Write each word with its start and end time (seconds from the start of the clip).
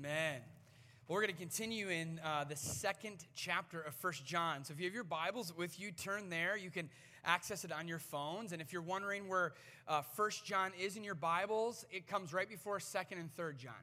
Amen. 0.00 0.40
We're 1.08 1.20
going 1.20 1.34
to 1.34 1.38
continue 1.38 1.90
in 1.90 2.22
uh, 2.24 2.44
the 2.44 2.56
second 2.56 3.26
chapter 3.34 3.82
of 3.82 3.92
First 3.92 4.24
John. 4.24 4.64
So 4.64 4.72
if 4.72 4.78
you 4.78 4.86
have 4.86 4.94
your 4.94 5.04
Bibles 5.04 5.54
with 5.54 5.78
you, 5.78 5.92
turn 5.92 6.30
there. 6.30 6.56
You 6.56 6.70
can 6.70 6.88
access 7.22 7.66
it 7.66 7.72
on 7.72 7.86
your 7.86 7.98
phones. 7.98 8.52
And 8.52 8.62
if 8.62 8.72
you're 8.72 8.80
wondering 8.80 9.28
where 9.28 9.52
uh, 9.86 10.00
First 10.00 10.46
John 10.46 10.72
is 10.80 10.96
in 10.96 11.04
your 11.04 11.14
Bibles, 11.14 11.84
it 11.90 12.06
comes 12.06 12.32
right 12.32 12.48
before 12.48 12.80
Second 12.80 13.18
and 13.18 13.30
Third 13.34 13.58
John. 13.58 13.74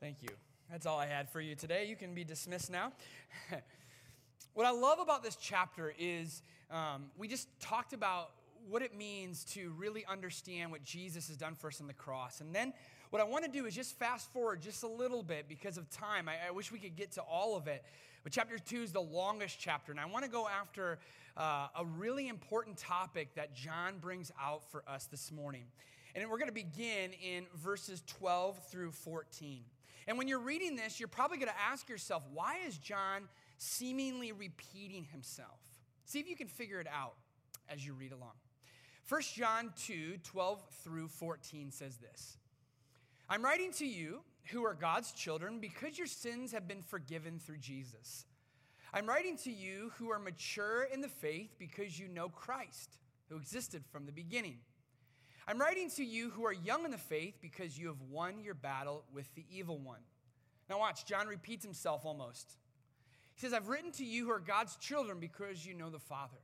Thank 0.00 0.22
you. 0.22 0.28
That's 0.70 0.84
all 0.84 0.98
I 0.98 1.06
had 1.06 1.30
for 1.30 1.40
you 1.40 1.54
today. 1.54 1.86
You 1.86 1.96
can 1.96 2.12
be 2.12 2.22
dismissed 2.22 2.70
now. 2.70 2.92
what 4.52 4.66
I 4.66 4.70
love 4.70 4.98
about 4.98 5.22
this 5.22 5.36
chapter 5.36 5.94
is 5.98 6.42
um, 6.70 7.06
we 7.16 7.26
just 7.26 7.48
talked 7.58 7.94
about 7.94 8.32
what 8.68 8.82
it 8.82 8.94
means 8.94 9.44
to 9.44 9.72
really 9.78 10.04
understand 10.04 10.70
what 10.70 10.84
Jesus 10.84 11.28
has 11.28 11.38
done 11.38 11.54
for 11.54 11.68
us 11.68 11.80
on 11.80 11.86
the 11.86 11.94
cross. 11.94 12.42
And 12.42 12.54
then 12.54 12.74
what 13.10 13.20
I 13.20 13.24
want 13.24 13.44
to 13.44 13.50
do 13.50 13.66
is 13.66 13.74
just 13.74 13.98
fast 13.98 14.32
forward 14.32 14.62
just 14.62 14.84
a 14.84 14.88
little 14.88 15.22
bit 15.22 15.46
because 15.48 15.76
of 15.76 15.90
time. 15.90 16.28
I, 16.28 16.48
I 16.48 16.50
wish 16.52 16.70
we 16.70 16.78
could 16.78 16.96
get 16.96 17.12
to 17.12 17.22
all 17.22 17.56
of 17.56 17.66
it. 17.66 17.84
But 18.22 18.32
chapter 18.32 18.58
two 18.58 18.82
is 18.82 18.92
the 18.92 19.00
longest 19.00 19.58
chapter. 19.58 19.90
And 19.90 20.00
I 20.00 20.06
want 20.06 20.24
to 20.24 20.30
go 20.30 20.46
after 20.46 20.98
uh, 21.36 21.68
a 21.76 21.84
really 21.84 22.28
important 22.28 22.76
topic 22.76 23.34
that 23.34 23.54
John 23.54 23.98
brings 24.00 24.30
out 24.40 24.62
for 24.70 24.84
us 24.86 25.06
this 25.06 25.32
morning. 25.32 25.64
And 26.14 26.28
we're 26.28 26.38
going 26.38 26.48
to 26.48 26.54
begin 26.54 27.12
in 27.22 27.46
verses 27.54 28.02
12 28.06 28.58
through 28.70 28.92
14. 28.92 29.62
And 30.06 30.18
when 30.18 30.28
you're 30.28 30.40
reading 30.40 30.76
this, 30.76 30.98
you're 30.98 31.08
probably 31.08 31.38
going 31.38 31.48
to 31.48 31.60
ask 31.60 31.88
yourself, 31.88 32.22
why 32.32 32.58
is 32.66 32.78
John 32.78 33.28
seemingly 33.58 34.32
repeating 34.32 35.04
himself? 35.04 35.60
See 36.04 36.20
if 36.20 36.28
you 36.28 36.36
can 36.36 36.48
figure 36.48 36.80
it 36.80 36.88
out 36.92 37.14
as 37.68 37.84
you 37.84 37.92
read 37.94 38.12
along. 38.12 38.32
1 39.08 39.22
John 39.34 39.72
2 39.86 40.18
12 40.22 40.62
through 40.84 41.08
14 41.08 41.70
says 41.72 41.96
this 41.96 42.36
I'm 43.32 43.44
writing 43.44 43.70
to 43.74 43.86
you 43.86 44.22
who 44.46 44.64
are 44.64 44.74
God's 44.74 45.12
children 45.12 45.60
because 45.60 45.96
your 45.96 46.08
sins 46.08 46.50
have 46.50 46.66
been 46.66 46.82
forgiven 46.82 47.38
through 47.38 47.58
Jesus. 47.58 48.26
I'm 48.92 49.06
writing 49.06 49.36
to 49.44 49.52
you 49.52 49.92
who 49.98 50.10
are 50.10 50.18
mature 50.18 50.88
in 50.92 51.00
the 51.00 51.06
faith 51.06 51.54
because 51.56 51.96
you 51.96 52.08
know 52.08 52.28
Christ, 52.28 52.98
who 53.28 53.36
existed 53.36 53.84
from 53.92 54.04
the 54.04 54.10
beginning. 54.10 54.56
I'm 55.46 55.60
writing 55.60 55.88
to 55.90 56.04
you 56.04 56.30
who 56.30 56.44
are 56.44 56.52
young 56.52 56.84
in 56.84 56.90
the 56.90 56.98
faith 56.98 57.34
because 57.40 57.78
you 57.78 57.86
have 57.86 58.02
won 58.10 58.42
your 58.42 58.54
battle 58.54 59.04
with 59.14 59.32
the 59.36 59.44
evil 59.48 59.78
one. 59.78 60.00
Now, 60.68 60.80
watch, 60.80 61.06
John 61.06 61.28
repeats 61.28 61.64
himself 61.64 62.04
almost. 62.04 62.56
He 63.36 63.40
says, 63.42 63.52
I've 63.52 63.68
written 63.68 63.92
to 63.92 64.04
you 64.04 64.24
who 64.24 64.32
are 64.32 64.40
God's 64.40 64.74
children 64.74 65.20
because 65.20 65.64
you 65.64 65.74
know 65.74 65.88
the 65.88 66.00
Father. 66.00 66.38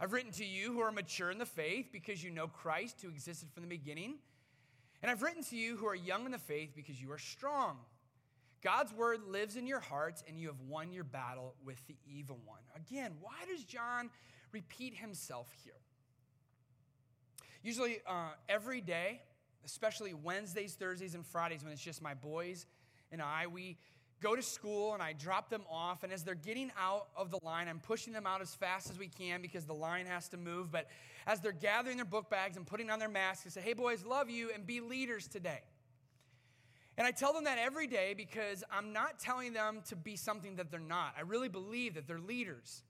I've 0.00 0.12
written 0.12 0.32
to 0.32 0.44
you 0.44 0.72
who 0.72 0.80
are 0.80 0.90
mature 0.90 1.30
in 1.30 1.38
the 1.38 1.46
faith 1.46 1.90
because 1.92 2.24
you 2.24 2.30
know 2.32 2.48
Christ 2.48 3.00
who 3.00 3.10
existed 3.10 3.48
from 3.52 3.62
the 3.62 3.68
beginning. 3.68 4.16
And 5.02 5.10
I've 5.10 5.22
written 5.22 5.42
to 5.44 5.56
you 5.56 5.76
who 5.76 5.86
are 5.86 5.94
young 5.94 6.26
in 6.26 6.32
the 6.32 6.38
faith 6.38 6.72
because 6.74 7.00
you 7.00 7.10
are 7.12 7.18
strong. 7.18 7.78
God's 8.62 8.92
word 8.92 9.20
lives 9.26 9.56
in 9.56 9.66
your 9.66 9.80
hearts 9.80 10.22
and 10.28 10.38
you 10.38 10.48
have 10.48 10.60
won 10.68 10.92
your 10.92 11.04
battle 11.04 11.54
with 11.64 11.84
the 11.86 11.96
evil 12.06 12.38
one. 12.44 12.60
Again, 12.76 13.12
why 13.20 13.36
does 13.48 13.64
John 13.64 14.10
repeat 14.52 14.94
himself 14.94 15.50
here? 15.64 15.72
Usually, 17.62 17.98
uh, 18.06 18.30
every 18.48 18.80
day, 18.80 19.22
especially 19.64 20.14
Wednesdays, 20.14 20.74
Thursdays, 20.74 21.14
and 21.14 21.24
Fridays, 21.24 21.62
when 21.62 21.72
it's 21.72 21.82
just 21.82 22.02
my 22.02 22.14
boys 22.14 22.66
and 23.12 23.20
I, 23.20 23.46
we 23.46 23.78
go 24.20 24.36
to 24.36 24.42
school 24.42 24.94
and 24.94 25.02
I 25.02 25.12
drop 25.12 25.48
them 25.50 25.62
off. 25.70 26.02
And 26.04 26.12
as 26.12 26.22
they're 26.22 26.34
getting 26.34 26.70
out 26.78 27.08
of 27.16 27.30
the 27.30 27.38
line, 27.42 27.68
I'm 27.68 27.80
pushing 27.80 28.12
them 28.12 28.26
out 28.26 28.40
as 28.40 28.54
fast 28.54 28.90
as 28.90 28.98
we 28.98 29.08
can 29.08 29.42
because 29.42 29.64
the 29.64 29.74
line 29.74 30.06
has 30.06 30.28
to 30.28 30.36
move. 30.36 30.70
But 30.70 30.88
as 31.26 31.40
they're 31.40 31.52
gathering 31.52 31.96
their 31.96 32.04
book 32.04 32.30
bags 32.30 32.56
and 32.56 32.66
putting 32.66 32.90
on 32.90 32.98
their 32.98 33.08
masks, 33.08 33.46
I 33.46 33.50
say, 33.50 33.60
hey, 33.60 33.72
boys, 33.72 34.04
love 34.04 34.30
you 34.30 34.50
and 34.54 34.66
be 34.66 34.80
leaders 34.80 35.26
today. 35.26 35.60
And 36.96 37.06
I 37.06 37.12
tell 37.12 37.32
them 37.32 37.44
that 37.44 37.58
every 37.58 37.86
day 37.86 38.14
because 38.14 38.62
I'm 38.70 38.92
not 38.92 39.18
telling 39.18 39.52
them 39.52 39.80
to 39.88 39.96
be 39.96 40.16
something 40.16 40.56
that 40.56 40.70
they're 40.70 40.80
not. 40.80 41.14
I 41.16 41.22
really 41.22 41.48
believe 41.48 41.94
that 41.94 42.06
they're 42.06 42.18
leaders. 42.18 42.82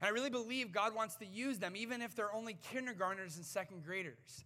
And 0.00 0.08
I 0.08 0.10
really 0.10 0.30
believe 0.30 0.72
God 0.72 0.94
wants 0.94 1.16
to 1.16 1.26
use 1.26 1.58
them, 1.58 1.74
even 1.76 2.02
if 2.02 2.16
they're 2.16 2.32
only 2.32 2.56
kindergartners 2.70 3.36
and 3.36 3.44
second 3.44 3.84
graders. 3.84 4.44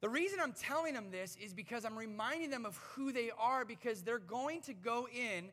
The 0.00 0.08
reason 0.08 0.38
I'm 0.42 0.52
telling 0.52 0.94
them 0.94 1.10
this 1.10 1.36
is 1.36 1.52
because 1.52 1.84
I'm 1.84 1.98
reminding 1.98 2.50
them 2.50 2.64
of 2.64 2.76
who 2.76 3.12
they 3.12 3.30
are 3.38 3.64
because 3.64 4.02
they're 4.02 4.18
going 4.18 4.62
to 4.62 4.72
go 4.72 5.06
in 5.08 5.50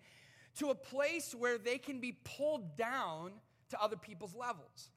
to 0.60 0.70
a 0.70 0.76
place 0.76 1.36
where 1.38 1.58
they 1.58 1.78
can 1.78 2.00
be 2.00 2.18
pulled 2.24 2.78
down 2.78 3.34
to 3.70 3.82
other 3.82 3.98
people's 3.98 4.36
levels. 4.36 4.90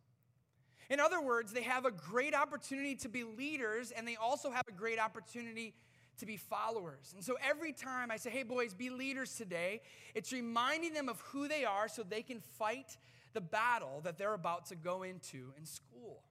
In 0.88 1.00
other 1.00 1.20
words, 1.20 1.52
they 1.52 1.62
have 1.62 1.84
a 1.84 1.90
great 1.90 2.34
opportunity 2.34 2.94
to 2.96 3.08
be 3.08 3.24
leaders 3.24 3.90
and 3.90 4.06
they 4.06 4.16
also 4.16 4.50
have 4.50 4.66
a 4.68 4.72
great 4.72 4.98
opportunity 4.98 5.74
to 6.18 6.26
be 6.26 6.36
followers. 6.36 7.12
And 7.14 7.24
so 7.24 7.36
every 7.42 7.72
time 7.72 8.10
I 8.10 8.16
say, 8.16 8.30
hey, 8.30 8.42
boys, 8.42 8.74
be 8.74 8.90
leaders 8.90 9.34
today, 9.36 9.82
it's 10.14 10.32
reminding 10.32 10.92
them 10.92 11.08
of 11.08 11.20
who 11.20 11.48
they 11.48 11.64
are 11.64 11.88
so 11.88 12.02
they 12.02 12.22
can 12.22 12.40
fight 12.40 12.96
the 13.32 13.40
battle 13.40 14.00
that 14.04 14.18
they're 14.18 14.34
about 14.34 14.66
to 14.66 14.76
go 14.76 15.02
into 15.02 15.52
in 15.56 15.64
school. 15.64 16.22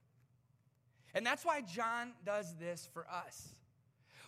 And 1.14 1.24
that's 1.26 1.44
why 1.44 1.60
John 1.60 2.12
does 2.24 2.54
this 2.58 2.88
for 2.92 3.06
us. 3.08 3.54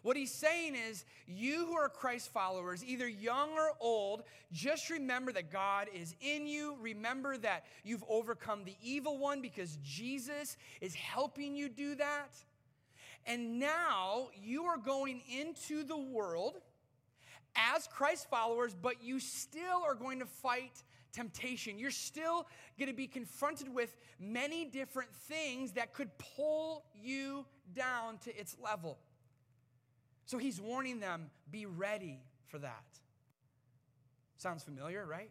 What 0.03 0.17
he's 0.17 0.33
saying 0.33 0.75
is, 0.75 1.05
you 1.29 1.65
who 1.67 1.75
are 1.75 1.89
Christ 1.89 2.33
followers, 2.33 2.85
either 2.85 3.07
young 3.09 3.51
or 3.53 3.71
old, 3.81 4.25
just 4.51 4.91
remember 4.91 5.33
that 5.33 5.53
God 5.53 5.89
is 5.95 6.17
in 6.21 6.47
you. 6.47 6.77
Remember 6.81 7.37
that 7.39 7.65
you've 7.85 8.05
overcome 8.09 8.65
the 8.65 8.75
evil 8.83 9.17
one 9.19 9.41
because 9.41 9.79
Jesus 9.85 10.57
is 10.81 10.95
helping 10.95 11.55
you 11.55 11.69
do 11.69 11.95
that. 11.95 12.35
And 13.27 13.61
now 13.61 14.31
you 14.43 14.65
are 14.65 14.77
going 14.77 15.23
into 15.31 15.85
the 15.85 15.97
world 15.97 16.61
as 17.55 17.87
Christ 17.87 18.29
followers, 18.29 18.75
but 18.75 19.05
you 19.05 19.21
still 19.21 19.83
are 19.85 19.95
going 19.95 20.19
to 20.19 20.27
fight 20.27 20.83
temptation. 21.13 21.79
You're 21.79 21.91
still 21.91 22.47
going 22.79 22.89
to 22.89 22.97
be 22.97 23.07
confronted 23.07 23.73
with 23.73 23.97
many 24.19 24.65
different 24.65 25.15
things 25.15 25.73
that 25.73 25.93
could 25.93 26.11
pull 26.19 26.85
you 26.95 27.47
down 27.75 28.19
to 28.19 28.37
its 28.37 28.57
level. 28.63 28.99
So 30.27 30.39
he's 30.39 30.61
warning 30.61 31.01
them 31.01 31.31
be 31.51 31.67
ready 31.67 32.21
for 32.49 32.59
that. 32.59 32.85
Sounds 34.37 34.63
familiar, 34.63 35.07
right? 35.07 35.31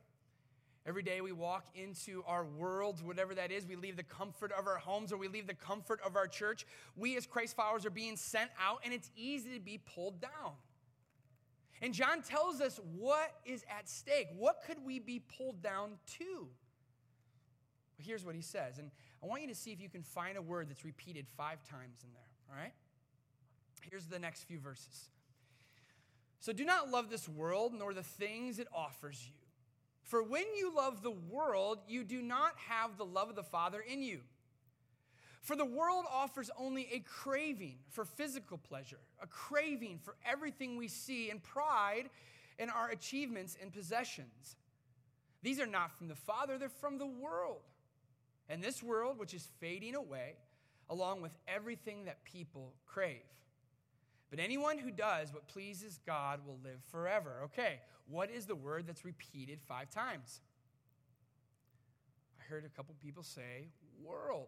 Every 0.85 1.03
day 1.03 1.21
we 1.21 1.31
walk 1.31 1.65
into 1.75 2.23
our 2.25 2.43
world, 2.43 3.05
whatever 3.05 3.35
that 3.35 3.51
is, 3.51 3.67
we 3.67 3.75
leave 3.75 3.97
the 3.97 4.03
comfort 4.03 4.51
of 4.51 4.65
our 4.65 4.77
homes 4.77 5.13
or 5.13 5.17
we 5.17 5.27
leave 5.27 5.45
the 5.45 5.53
comfort 5.53 5.99
of 6.03 6.15
our 6.15 6.27
church. 6.27 6.65
We, 6.97 7.15
as 7.17 7.27
Christ 7.27 7.55
followers, 7.55 7.85
are 7.85 7.91
being 7.91 8.17
sent 8.17 8.49
out, 8.59 8.79
and 8.83 8.91
it's 8.91 9.11
easy 9.15 9.53
to 9.53 9.59
be 9.59 9.79
pulled 9.93 10.19
down. 10.19 10.53
And 11.81 11.93
John 11.93 12.21
tells 12.21 12.61
us 12.61 12.79
what 12.95 13.33
is 13.43 13.65
at 13.75 13.89
stake. 13.89 14.27
What 14.37 14.61
could 14.65 14.77
we 14.85 14.99
be 14.99 15.23
pulled 15.37 15.61
down 15.63 15.93
to? 16.19 16.47
Here's 17.97 18.23
what 18.23 18.35
he 18.35 18.41
says. 18.41 18.77
And 18.77 18.91
I 19.23 19.27
want 19.27 19.41
you 19.41 19.47
to 19.47 19.55
see 19.55 19.71
if 19.71 19.81
you 19.81 19.89
can 19.89 20.03
find 20.03 20.37
a 20.37 20.41
word 20.41 20.69
that's 20.69 20.85
repeated 20.85 21.27
five 21.37 21.63
times 21.63 22.03
in 22.03 22.13
there, 22.13 22.29
all 22.49 22.61
right? 22.61 22.73
Here's 23.89 24.05
the 24.05 24.19
next 24.19 24.43
few 24.43 24.59
verses. 24.59 25.09
So 26.39 26.53
do 26.53 26.65
not 26.65 26.89
love 26.89 27.09
this 27.09 27.27
world 27.27 27.73
nor 27.77 27.93
the 27.93 28.03
things 28.03 28.59
it 28.59 28.67
offers 28.73 29.23
you. 29.27 29.35
For 30.03 30.23
when 30.23 30.45
you 30.57 30.75
love 30.75 31.03
the 31.03 31.11
world, 31.11 31.79
you 31.87 32.03
do 32.03 32.21
not 32.21 32.53
have 32.67 32.97
the 32.97 33.05
love 33.05 33.29
of 33.29 33.35
the 33.35 33.43
Father 33.43 33.79
in 33.79 34.01
you. 34.01 34.21
For 35.41 35.55
the 35.55 35.65
world 35.65 36.05
offers 36.11 36.51
only 36.57 36.87
a 36.93 36.99
craving 36.99 37.77
for 37.89 38.05
physical 38.05 38.57
pleasure, 38.57 38.99
a 39.21 39.27
craving 39.27 39.99
for 40.03 40.15
everything 40.25 40.77
we 40.77 40.87
see, 40.87 41.31
and 41.31 41.41
pride 41.41 42.09
in 42.59 42.69
our 42.69 42.89
achievements 42.89 43.57
and 43.59 43.73
possessions. 43.73 44.55
These 45.41 45.59
are 45.59 45.65
not 45.67 45.97
from 45.97 46.07
the 46.07 46.15
Father, 46.15 46.59
they're 46.59 46.69
from 46.69 46.99
the 46.99 47.07
world. 47.07 47.61
And 48.49 48.63
this 48.63 48.83
world, 48.83 49.17
which 49.17 49.33
is 49.33 49.47
fading 49.59 49.95
away, 49.95 50.35
along 50.89 51.21
with 51.21 51.31
everything 51.47 52.05
that 52.05 52.23
people 52.23 52.73
crave. 52.85 53.21
But 54.29 54.39
anyone 54.39 54.77
who 54.77 54.91
does 54.91 55.33
what 55.33 55.47
pleases 55.47 55.99
God 56.05 56.41
will 56.45 56.59
live 56.63 56.79
forever. 56.91 57.41
Okay, 57.45 57.79
what 58.07 58.29
is 58.29 58.45
the 58.45 58.55
word 58.55 58.85
that's 58.85 59.03
repeated 59.03 59.59
five 59.67 59.89
times? 59.89 60.41
I 62.39 62.43
heard 62.47 62.63
a 62.63 62.69
couple 62.69 62.93
people 63.01 63.23
say 63.23 63.69
world. 64.03 64.47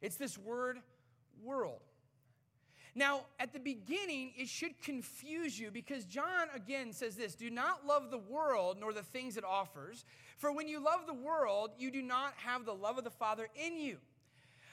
It's 0.00 0.16
this 0.16 0.38
word 0.38 0.78
world. 1.42 1.80
Now, 2.94 3.26
at 3.38 3.52
the 3.52 3.60
beginning, 3.60 4.32
it 4.36 4.48
should 4.48 4.80
confuse 4.82 5.58
you 5.58 5.70
because 5.70 6.04
John 6.04 6.48
again 6.54 6.92
says 6.92 7.14
this 7.14 7.34
do 7.34 7.48
not 7.50 7.86
love 7.86 8.10
the 8.10 8.18
world 8.18 8.78
nor 8.80 8.92
the 8.92 9.02
things 9.02 9.36
it 9.36 9.44
offers. 9.44 10.04
For 10.38 10.52
when 10.52 10.66
you 10.66 10.82
love 10.82 11.06
the 11.06 11.14
world, 11.14 11.70
you 11.78 11.90
do 11.90 12.02
not 12.02 12.34
have 12.36 12.64
the 12.64 12.74
love 12.74 12.98
of 12.98 13.04
the 13.04 13.10
Father 13.10 13.48
in 13.54 13.78
you. 13.78 13.98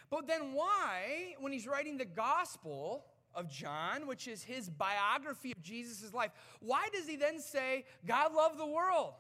But 0.10 0.26
then, 0.26 0.54
why, 0.54 1.36
when 1.40 1.52
he's 1.52 1.68
writing 1.68 1.98
the 1.98 2.06
gospel 2.06 3.06
of 3.36 3.50
John, 3.50 4.08
which 4.08 4.28
is 4.28 4.42
his 4.42 4.70
biography 4.70 5.52
of 5.52 5.62
Jesus' 5.62 6.14
life, 6.14 6.32
why 6.60 6.88
does 6.94 7.08
he 7.08 7.18
then 7.18 7.40
say, 7.40 7.86
God 8.06 8.34
loved 8.34 8.58
the 8.58 8.66
world? 8.66 9.14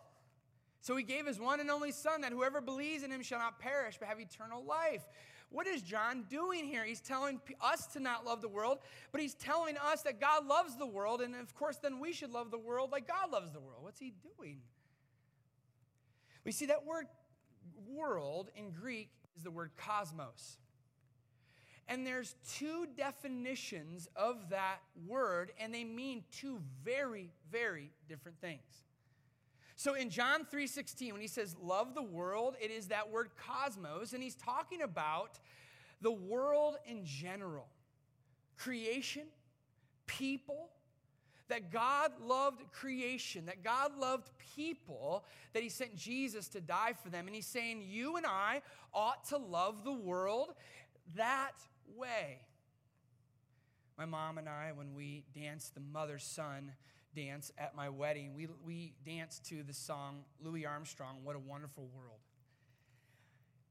So 0.82 0.96
he 0.96 1.04
gave 1.04 1.26
his 1.26 1.40
one 1.40 1.60
and 1.60 1.70
only 1.70 1.92
Son 1.92 2.22
that 2.22 2.32
whoever 2.32 2.62
believes 2.62 3.04
in 3.04 3.12
him 3.12 3.22
shall 3.22 3.40
not 3.40 3.60
perish 3.60 3.98
but 4.00 4.08
have 4.08 4.20
eternal 4.20 4.64
life. 4.64 5.06
What 5.50 5.68
is 5.68 5.82
John 5.82 6.26
doing 6.30 6.66
here? 6.66 6.84
He's 6.84 7.00
telling 7.00 7.40
us 7.62 7.88
to 7.88 8.00
not 8.00 8.26
love 8.26 8.42
the 8.42 8.50
world, 8.50 8.80
but 9.12 9.22
he's 9.22 9.34
telling 9.34 9.78
us 9.78 10.02
that 10.04 10.20
God 10.20 10.46
loves 10.46 10.78
the 10.78 10.86
world, 10.86 11.22
and 11.22 11.36
of 11.36 11.56
course, 11.56 11.78
then 11.78 12.00
we 12.00 12.12
should 12.12 12.32
love 12.32 12.52
the 12.52 12.58
world 12.58 12.92
like 12.92 13.08
God 13.08 13.32
loves 13.32 13.52
the 13.52 13.60
world. 13.60 13.80
What's 13.82 14.00
he 14.00 14.14
doing? 14.38 14.60
We 16.44 16.52
see 16.52 16.66
that 16.68 16.86
word 16.86 17.08
world 17.88 18.50
in 18.56 18.72
Greek 18.72 19.10
is 19.36 19.44
the 19.44 19.52
word 19.52 19.72
cosmos. 19.78 20.58
And 21.90 22.06
there's 22.06 22.36
two 22.56 22.88
definitions 22.98 24.10
of 24.16 24.50
that 24.50 24.80
word, 25.08 25.54
and 25.58 25.74
they 25.74 25.86
mean 25.86 26.26
two 26.32 26.60
very, 26.84 27.32
very 27.50 27.92
different 28.10 28.42
things. 28.42 28.87
So 29.78 29.94
in 29.94 30.10
John 30.10 30.44
3:16, 30.44 31.14
when 31.14 31.22
he 31.22 31.28
says 31.28 31.56
love 31.62 31.94
the 31.94 32.04
world, 32.04 32.58
it 32.60 32.72
is 32.72 32.88
that 32.88 33.10
word 33.10 33.30
cosmos, 33.38 34.12
and 34.14 34.22
he's 34.22 34.36
talking 34.36 34.82
about 34.82 35.40
the 36.02 36.12
world 36.12 36.78
in 36.86 37.06
general. 37.06 37.68
Creation, 38.58 39.28
people, 40.08 40.72
that 41.48 41.72
God 41.72 42.12
loved 42.20 42.72
creation, 42.72 43.46
that 43.46 43.64
God 43.64 43.98
loved 43.98 44.30
people, 44.56 45.24
that 45.54 45.64
He 45.64 45.70
sent 45.70 45.96
Jesus 45.96 46.48
to 46.50 46.62
die 46.62 46.94
for 47.02 47.10
them. 47.10 47.28
And 47.28 47.36
He's 47.36 47.48
saying, 47.48 47.84
You 47.88 48.18
and 48.18 48.26
I 48.26 48.62
ought 48.94 49.28
to 49.30 49.38
love 49.38 49.84
the 49.84 49.94
world 49.94 50.54
that 51.16 51.54
way. 51.96 52.42
My 53.98 54.06
mom 54.06 54.38
and 54.38 54.50
I, 54.50 54.72
when 54.74 54.94
we 54.94 55.24
danced 55.34 55.74
the 55.74 55.80
mother 55.80 56.20
son 56.20 56.74
dance 57.18 57.52
at 57.58 57.76
my 57.76 57.90
wedding, 57.90 58.36
we, 58.36 58.48
we 58.64 58.94
danced 59.04 59.44
to 59.46 59.64
the 59.64 59.74
song 59.74 60.20
Louis 60.40 60.66
Armstrong, 60.66 61.18
What 61.24 61.36
a 61.36 61.40
Wonderful 61.40 61.90
World. 61.96 62.20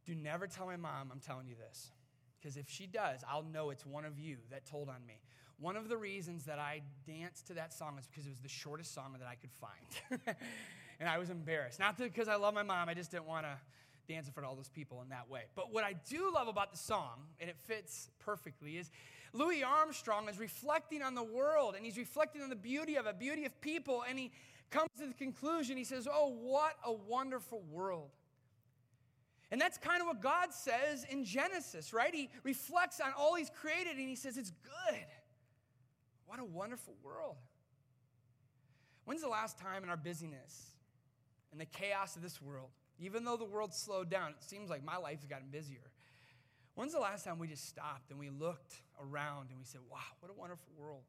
Do 0.05 0.15
never 0.15 0.49
tell 0.49 0.67
my 0.67 0.77
mom 0.77 1.11
I'm 1.13 1.21
telling 1.21 1.47
you 1.47 1.55
this, 1.55 1.93
because 2.39 2.57
if 2.57 2.69
she 2.69 2.87
does, 2.87 3.21
I'll 3.31 3.45
know 3.45 3.71
it's 3.71 3.87
one 3.87 4.05
of 4.05 4.19
you 4.19 4.39
that 4.51 4.67
told 4.67 4.89
on 4.89 5.07
me. 5.07 5.21
One 5.59 5.77
of 5.77 5.89
the 5.89 5.97
reasons 5.97 6.45
that 6.47 6.59
I 6.59 6.83
danced 7.07 7.47
to 7.47 7.55
that 7.55 7.73
song 7.73 7.97
is 7.99 8.07
because 8.07 8.27
it 8.27 8.31
was 8.31 8.41
the 8.41 8.49
shortest 8.49 8.93
song 8.93 9.17
that 9.19 9.29
I 9.29 9.37
could 9.37 9.53
find. 9.53 10.37
and 11.01 11.09
I 11.09 11.19
was 11.19 11.31
embarrassed. 11.31 11.79
Not 11.79 11.97
because 11.97 12.29
I 12.29 12.35
love 12.35 12.53
my 12.53 12.65
mom, 12.65 12.89
I 12.89 12.95
just 12.95 13.13
didn't 13.13 13.27
want 13.27 13.47
to 13.47 13.57
dance 14.13 14.27
in 14.27 14.33
front 14.33 14.45
of 14.45 14.51
all 14.51 14.57
those 14.57 14.69
people 14.69 15.03
in 15.03 15.09
that 15.11 15.31
way. 15.31 15.43
But 15.55 15.73
what 15.73 15.85
I 15.85 15.95
do 16.09 16.33
love 16.35 16.49
about 16.49 16.73
the 16.73 16.79
song, 16.79 17.29
and 17.41 17.49
it 17.49 17.57
fits 17.67 18.11
perfectly, 18.19 18.77
is 18.77 18.91
Louis 19.33 19.63
Armstrong 19.63 20.29
is 20.29 20.39
reflecting 20.39 21.03
on 21.03 21.15
the 21.15 21.23
world 21.23 21.75
and 21.75 21.85
he's 21.85 21.99
reflecting 21.99 22.43
on 22.43 22.49
the 22.49 22.57
beauty 22.57 22.97
of 22.97 23.07
it, 23.07 23.19
beauty 23.19 23.45
of 23.45 23.61
people, 23.61 24.05
and 24.09 24.19
he 24.19 24.33
comes 24.71 24.91
to 24.99 25.07
the 25.07 25.15
conclusion, 25.15 25.77
he 25.77 25.85
says, 25.85 26.09
Oh, 26.11 26.31
what 26.41 26.75
a 26.85 26.93
wonderful 26.93 27.63
world. 27.71 28.11
And 29.51 29.61
that's 29.61 29.79
kind 29.79 30.01
of 30.01 30.09
what 30.09 30.21
God 30.21 30.53
says 30.53 31.05
in 31.09 31.25
Genesis, 31.25 31.93
right? 31.93 32.13
He 32.13 32.31
reflects 32.43 33.01
on 33.01 33.13
all 33.17 33.37
he's 33.37 33.51
created 33.51 33.97
and 33.97 34.09
he 34.09 34.17
says, 34.17 34.37
It's 34.37 34.51
good. 34.51 35.05
What 36.27 36.41
a 36.41 36.45
wonderful 36.45 36.95
world. 37.03 37.37
When's 39.05 39.23
the 39.23 39.29
last 39.29 39.59
time 39.59 39.85
in 39.85 39.89
our 39.89 39.97
busyness 39.97 40.73
and 41.53 41.61
the 41.61 41.67
chaos 41.67 42.17
of 42.17 42.23
this 42.23 42.43
world, 42.43 42.71
even 42.99 43.25
though 43.25 43.37
the 43.37 43.45
world's 43.45 43.77
slowed 43.77 44.11
down, 44.11 44.31
it 44.31 44.43
seems 44.43 44.69
like 44.69 44.85
my 44.85 44.97
life's 44.97 45.25
gotten 45.25 45.49
busier. 45.49 45.93
When's 46.77 46.93
the 46.93 47.01
last 47.01 47.25
time 47.25 47.39
we 47.39 47.49
just 47.49 47.67
stopped 47.67 48.11
and 48.11 48.21
we 48.21 48.31
looked 48.31 48.75
around 49.03 49.49
and 49.49 49.59
we 49.59 49.65
said, 49.65 49.81
wow, 49.91 49.99
what 50.21 50.31
a 50.31 50.35
wonderful 50.35 50.69
world? 50.79 51.03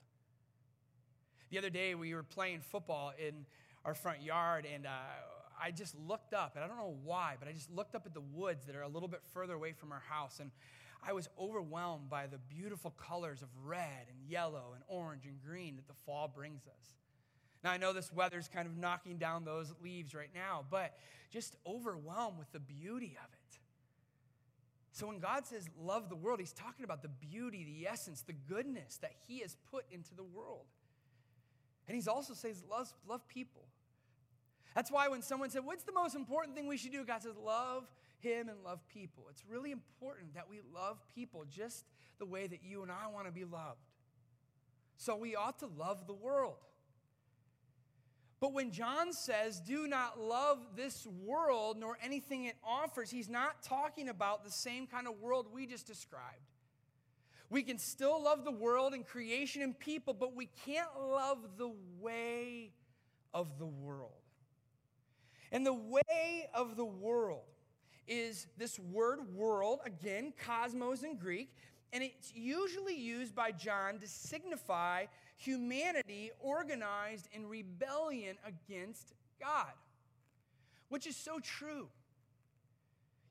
The 1.49 1.57
other 1.57 1.69
day 1.69 1.93
we 1.93 2.15
were 2.15 2.23
playing 2.23 2.61
football 2.61 3.11
in 3.19 3.45
our 3.83 3.93
front 3.93 4.23
yard 4.23 4.65
and 4.65 4.85
uh, 4.85 4.89
I 5.61 5.71
just 5.71 5.95
looked 6.07 6.33
up, 6.33 6.55
and 6.55 6.63
I 6.63 6.67
don't 6.67 6.77
know 6.77 6.97
why, 7.03 7.35
but 7.39 7.47
I 7.47 7.51
just 7.51 7.71
looked 7.71 7.95
up 7.95 8.05
at 8.05 8.13
the 8.13 8.21
woods 8.21 8.65
that 8.67 8.75
are 8.75 8.83
a 8.83 8.87
little 8.87 9.09
bit 9.09 9.21
further 9.33 9.53
away 9.53 9.73
from 9.73 9.91
our 9.91 10.03
house. 10.07 10.39
And 10.39 10.51
I 11.05 11.13
was 11.13 11.27
overwhelmed 11.39 12.09
by 12.09 12.27
the 12.27 12.37
beautiful 12.37 12.91
colors 12.91 13.41
of 13.41 13.49
red 13.65 14.07
and 14.09 14.29
yellow 14.29 14.73
and 14.75 14.83
orange 14.87 15.25
and 15.25 15.41
green 15.41 15.75
that 15.75 15.87
the 15.87 15.95
fall 16.05 16.27
brings 16.27 16.67
us. 16.67 16.93
Now, 17.63 17.71
I 17.71 17.77
know 17.77 17.91
this 17.91 18.13
weather's 18.13 18.47
kind 18.47 18.67
of 18.67 18.77
knocking 18.77 19.17
down 19.17 19.43
those 19.43 19.73
leaves 19.83 20.13
right 20.13 20.29
now, 20.33 20.63
but 20.69 20.95
just 21.31 21.55
overwhelmed 21.65 22.37
with 22.37 22.51
the 22.51 22.59
beauty 22.59 23.17
of 23.23 23.33
it. 23.33 23.36
So, 24.97 25.05
when 25.05 25.19
God 25.19 25.45
says 25.45 25.69
love 25.79 26.09
the 26.09 26.15
world, 26.15 26.39
He's 26.39 26.53
talking 26.53 26.83
about 26.83 27.03
the 27.03 27.07
beauty, 27.07 27.63
the 27.63 27.88
essence, 27.88 28.23
the 28.23 28.33
goodness 28.33 28.97
that 29.03 29.11
He 29.27 29.41
has 29.41 29.55
put 29.69 29.85
into 29.91 30.15
the 30.15 30.23
world. 30.23 30.65
And 31.88 31.94
He's 31.94 32.07
also 32.07 32.33
says 32.33 32.63
love, 32.67 32.91
love 33.07 33.27
people. 33.27 33.67
That's 34.73 34.91
why 34.91 35.07
when 35.07 35.21
someone 35.21 35.51
said, 35.51 35.63
What's 35.63 35.83
the 35.83 35.91
most 35.91 36.15
important 36.15 36.55
thing 36.55 36.65
we 36.65 36.77
should 36.77 36.94
do? 36.94 37.05
God 37.05 37.21
says, 37.21 37.35
Love 37.38 37.83
him 38.17 38.49
and 38.49 38.57
love 38.63 38.79
people. 38.88 39.25
It's 39.29 39.44
really 39.47 39.71
important 39.71 40.33
that 40.33 40.49
we 40.49 40.61
love 40.73 40.97
people 41.13 41.45
just 41.47 41.85
the 42.17 42.25
way 42.25 42.47
that 42.47 42.63
you 42.63 42.81
and 42.81 42.91
I 42.91 43.05
want 43.13 43.27
to 43.27 43.31
be 43.31 43.45
loved. 43.45 43.77
So 44.97 45.15
we 45.15 45.35
ought 45.35 45.59
to 45.59 45.67
love 45.77 46.07
the 46.07 46.15
world. 46.15 46.55
But 48.39 48.53
when 48.53 48.71
John 48.71 49.13
says, 49.13 49.59
do 49.59 49.87
not 49.87 50.19
love 50.19 50.59
this 50.75 51.07
world 51.25 51.77
nor 51.79 51.97
anything 52.03 52.45
it 52.45 52.55
offers, 52.63 53.09
he's 53.09 53.29
not 53.29 53.63
talking 53.63 54.09
about 54.09 54.43
the 54.43 54.51
same 54.51 54.85
kind 54.85 55.07
of 55.07 55.19
world 55.19 55.47
we 55.51 55.65
just 55.65 55.87
described. 55.87 56.51
We 57.49 57.63
can 57.63 57.79
still 57.79 58.21
love 58.21 58.43
the 58.43 58.51
world 58.51 58.93
and 58.93 59.05
creation 59.05 59.61
and 59.61 59.77
people, 59.77 60.13
but 60.13 60.35
we 60.35 60.49
can't 60.65 60.89
love 60.99 61.39
the 61.57 61.71
way 61.99 62.71
of 63.33 63.57
the 63.57 63.65
world. 63.65 64.11
And 65.51 65.65
the 65.65 65.73
way 65.73 66.49
of 66.53 66.75
the 66.75 66.85
world 66.85 67.45
is 68.07 68.47
this 68.57 68.77
word 68.79 69.33
world, 69.33 69.79
again, 69.85 70.33
cosmos 70.45 71.03
in 71.03 71.17
Greek, 71.17 71.53
and 71.93 72.03
it's 72.03 72.33
usually 72.35 72.95
used 72.95 73.33
by 73.33 73.51
John 73.51 73.97
to 73.99 74.07
signify 74.07 75.05
humanity 75.37 76.31
organized 76.39 77.29
in 77.31 77.47
rebellion 77.47 78.37
against 78.45 79.13
God, 79.39 79.71
which 80.89 81.07
is 81.07 81.15
so 81.15 81.39
true. 81.39 81.87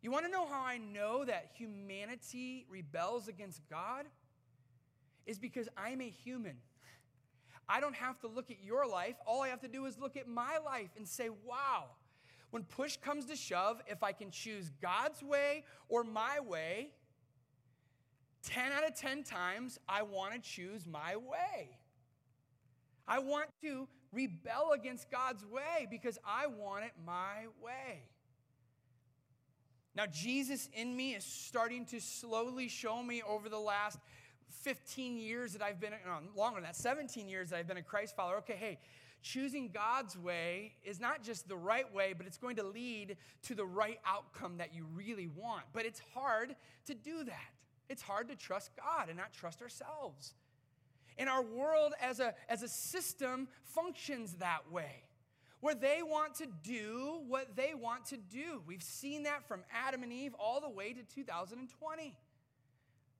You 0.00 0.10
want 0.10 0.24
to 0.24 0.30
know 0.30 0.46
how 0.46 0.62
I 0.62 0.78
know 0.78 1.24
that 1.24 1.50
humanity 1.54 2.64
rebels 2.70 3.28
against 3.28 3.60
God? 3.68 4.06
Is 5.26 5.38
because 5.38 5.68
I'm 5.76 6.00
a 6.00 6.08
human. 6.08 6.56
I 7.68 7.80
don't 7.80 7.96
have 7.96 8.20
to 8.20 8.28
look 8.28 8.52
at 8.52 8.62
your 8.62 8.86
life. 8.86 9.16
All 9.26 9.42
I 9.42 9.48
have 9.48 9.60
to 9.62 9.68
do 9.68 9.86
is 9.86 9.98
look 9.98 10.16
at 10.16 10.28
my 10.28 10.58
life 10.64 10.90
and 10.96 11.08
say, 11.08 11.30
wow, 11.44 11.86
when 12.50 12.62
push 12.62 12.96
comes 12.96 13.24
to 13.26 13.34
shove, 13.34 13.82
if 13.88 14.04
I 14.04 14.12
can 14.12 14.30
choose 14.30 14.70
God's 14.80 15.22
way 15.24 15.64
or 15.88 16.04
my 16.04 16.38
way, 16.38 16.90
10 18.44 18.70
out 18.70 18.86
of 18.86 18.94
10 18.94 19.24
times, 19.24 19.80
I 19.88 20.02
want 20.02 20.34
to 20.34 20.40
choose 20.40 20.86
my 20.86 21.16
way. 21.16 21.76
I 23.08 23.18
want 23.18 23.48
to 23.62 23.88
rebel 24.12 24.72
against 24.72 25.10
God's 25.10 25.44
way 25.44 25.86
because 25.90 26.18
I 26.24 26.46
want 26.46 26.84
it 26.84 26.92
my 27.04 27.46
way. 27.62 28.02
Now, 29.94 30.06
Jesus 30.06 30.68
in 30.74 30.94
me 30.94 31.14
is 31.14 31.24
starting 31.24 31.86
to 31.86 32.00
slowly 32.00 32.68
show 32.68 33.02
me 33.02 33.22
over 33.26 33.48
the 33.48 33.58
last 33.58 33.98
15 34.62 35.16
years 35.16 35.52
that 35.54 35.62
I've 35.62 35.80
been, 35.80 35.92
no, 36.04 36.18
longer 36.36 36.56
than 36.56 36.64
that, 36.64 36.76
17 36.76 37.28
years 37.28 37.50
that 37.50 37.58
I've 37.58 37.66
been 37.66 37.78
a 37.78 37.82
Christ 37.82 38.14
follower. 38.14 38.36
Okay, 38.38 38.56
hey, 38.58 38.78
choosing 39.22 39.70
God's 39.72 40.16
way 40.18 40.74
is 40.84 41.00
not 41.00 41.22
just 41.22 41.48
the 41.48 41.56
right 41.56 41.92
way, 41.94 42.12
but 42.16 42.26
it's 42.26 42.36
going 42.36 42.56
to 42.56 42.62
lead 42.62 43.16
to 43.44 43.54
the 43.54 43.64
right 43.64 43.98
outcome 44.04 44.58
that 44.58 44.74
you 44.74 44.86
really 44.94 45.28
want. 45.28 45.64
But 45.72 45.86
it's 45.86 46.02
hard 46.14 46.54
to 46.86 46.94
do 46.94 47.24
that. 47.24 47.52
It's 47.88 48.02
hard 48.02 48.28
to 48.28 48.36
trust 48.36 48.72
God 48.76 49.08
and 49.08 49.16
not 49.16 49.32
trust 49.32 49.62
ourselves. 49.62 50.34
And 51.18 51.28
our 51.28 51.42
world 51.42 51.94
as 52.00 52.20
a, 52.20 52.34
as 52.48 52.62
a 52.62 52.68
system 52.68 53.48
functions 53.62 54.34
that 54.34 54.70
way, 54.70 55.02
where 55.60 55.74
they 55.74 56.00
want 56.02 56.34
to 56.36 56.46
do 56.62 57.20
what 57.26 57.56
they 57.56 57.74
want 57.74 58.06
to 58.06 58.16
do. 58.16 58.62
We've 58.66 58.82
seen 58.82 59.22
that 59.24 59.48
from 59.48 59.64
Adam 59.72 60.02
and 60.02 60.12
Eve 60.12 60.34
all 60.38 60.60
the 60.60 60.68
way 60.68 60.92
to 60.92 61.02
2020. 61.02 62.14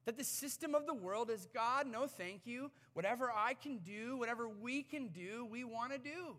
That 0.05 0.17
the 0.17 0.25
system 0.25 0.75
of 0.75 0.87
the 0.87 0.95
world 0.95 1.31
is 1.31 1.49
God, 1.53 1.87
no 1.88 2.07
thank 2.07 2.43
you. 2.47 2.71
Whatever 2.93 3.33
I 3.35 3.55
can 3.55 3.79
do, 3.79 4.17
whatever 4.17 4.49
we 4.49 4.83
can 4.83 5.09
do, 5.09 5.47
we 5.50 5.65
want 5.65 5.93
to 5.93 5.99
do. 5.99 6.37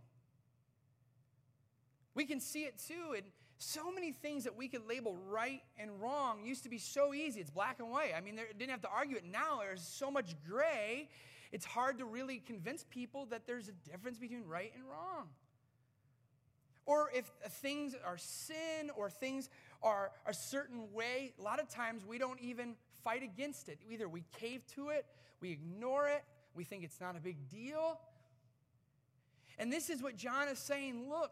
We 2.15 2.25
can 2.25 2.39
see 2.39 2.63
it 2.63 2.81
too 2.87 3.13
And 3.15 3.25
so 3.59 3.91
many 3.91 4.11
things 4.11 4.43
that 4.43 4.55
we 4.55 4.67
could 4.67 4.87
label 4.87 5.17
right 5.29 5.61
and 5.77 6.01
wrong 6.01 6.43
used 6.43 6.63
to 6.63 6.69
be 6.69 6.77
so 6.77 7.13
easy. 7.13 7.41
It's 7.41 7.49
black 7.49 7.79
and 7.79 7.89
white. 7.89 8.11
I 8.15 8.21
mean, 8.21 8.35
they 8.35 8.43
didn't 8.57 8.71
have 8.71 8.81
to 8.81 8.89
argue 8.89 9.17
it. 9.17 9.25
Now 9.25 9.59
there's 9.61 9.81
so 9.81 10.11
much 10.11 10.35
gray, 10.47 11.09
it's 11.51 11.65
hard 11.65 11.99
to 11.99 12.05
really 12.05 12.39
convince 12.39 12.85
people 12.89 13.25
that 13.27 13.47
there's 13.47 13.69
a 13.69 13.89
difference 13.89 14.17
between 14.17 14.45
right 14.45 14.71
and 14.75 14.83
wrong. 14.83 15.27
Or 16.85 17.11
if 17.13 17.25
things 17.49 17.95
are 18.05 18.17
sin 18.17 18.91
or 18.95 19.09
things 19.09 19.49
are 19.83 20.11
a 20.25 20.33
certain 20.33 20.91
way, 20.93 21.33
a 21.37 21.43
lot 21.43 21.59
of 21.59 21.67
times 21.67 22.05
we 22.05 22.17
don't 22.17 22.39
even 22.39 22.75
fight 23.03 23.23
against 23.23 23.67
it. 23.67 23.79
Either 23.89 24.07
we 24.07 24.23
cave 24.39 24.65
to 24.75 24.89
it, 24.89 25.05
we 25.41 25.51
ignore 25.51 26.07
it, 26.07 26.23
we 26.55 26.63
think 26.63 26.83
it's 26.83 27.01
not 27.01 27.15
a 27.15 27.19
big 27.19 27.49
deal. 27.49 27.99
And 29.59 29.71
this 29.71 29.89
is 29.89 30.01
what 30.01 30.15
John 30.15 30.47
is 30.47 30.59
saying 30.59 31.09
look, 31.09 31.31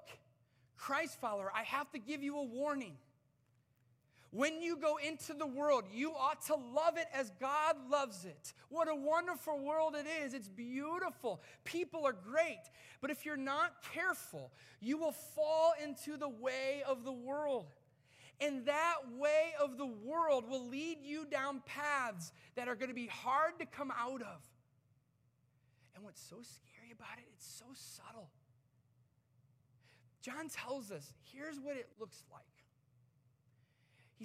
Christ 0.78 1.20
follower, 1.22 1.52
I 1.56 1.64
have 1.64 1.90
to 1.92 2.00
give 2.00 2.22
you 2.22 2.38
a 2.38 2.44
warning. 2.44 2.98
When 4.36 4.62
you 4.62 4.76
go 4.76 4.98
into 4.98 5.34
the 5.34 5.48
world, 5.48 5.86
you 5.94 6.12
ought 6.12 6.46
to 6.48 6.56
love 6.56 6.98
it 6.98 7.08
as 7.14 7.32
God 7.40 7.78
loves 7.90 8.26
it. 8.26 8.52
What 8.68 8.90
a 8.90 8.96
wonderful 8.96 9.58
world 9.58 9.96
it 9.96 10.06
is. 10.26 10.34
It's 10.34 10.50
beautiful. 10.50 11.42
People 11.64 12.06
are 12.06 12.12
great. 12.12 12.60
But 13.00 13.12
if 13.12 13.26
you're 13.26 13.38
not 13.38 13.82
careful, 13.94 14.52
you 14.82 14.98
will 14.98 15.14
fall 15.14 15.74
into 15.82 16.18
the 16.18 16.28
way 16.28 16.84
of 16.86 17.06
the 17.06 17.14
world. 17.14 17.68
And 18.42 18.66
that 18.66 18.96
way 19.18 19.54
of 19.58 19.78
the 19.78 19.86
world 19.86 20.50
will 20.50 20.68
lead 20.68 20.98
you 21.02 21.24
down 21.24 21.62
paths 21.66 22.34
that 22.56 22.68
are 22.68 22.76
going 22.76 22.90
to 22.90 22.94
be 22.94 23.08
hard 23.08 23.58
to 23.60 23.66
come 23.66 23.90
out 23.98 24.22
of. 24.22 24.42
And 25.96 26.04
what's 26.04 26.22
so 26.22 26.42
scary 26.42 26.92
about 26.92 27.20
it, 27.20 27.24
it's 27.34 27.48
so 27.48 27.68
subtle. 27.74 28.28
John 30.22 30.50
tells 30.50 30.92
us 30.92 31.14
here's 31.32 31.58
what 31.58 31.78
it 31.78 31.88
looks 32.02 32.22
like. 32.34 32.55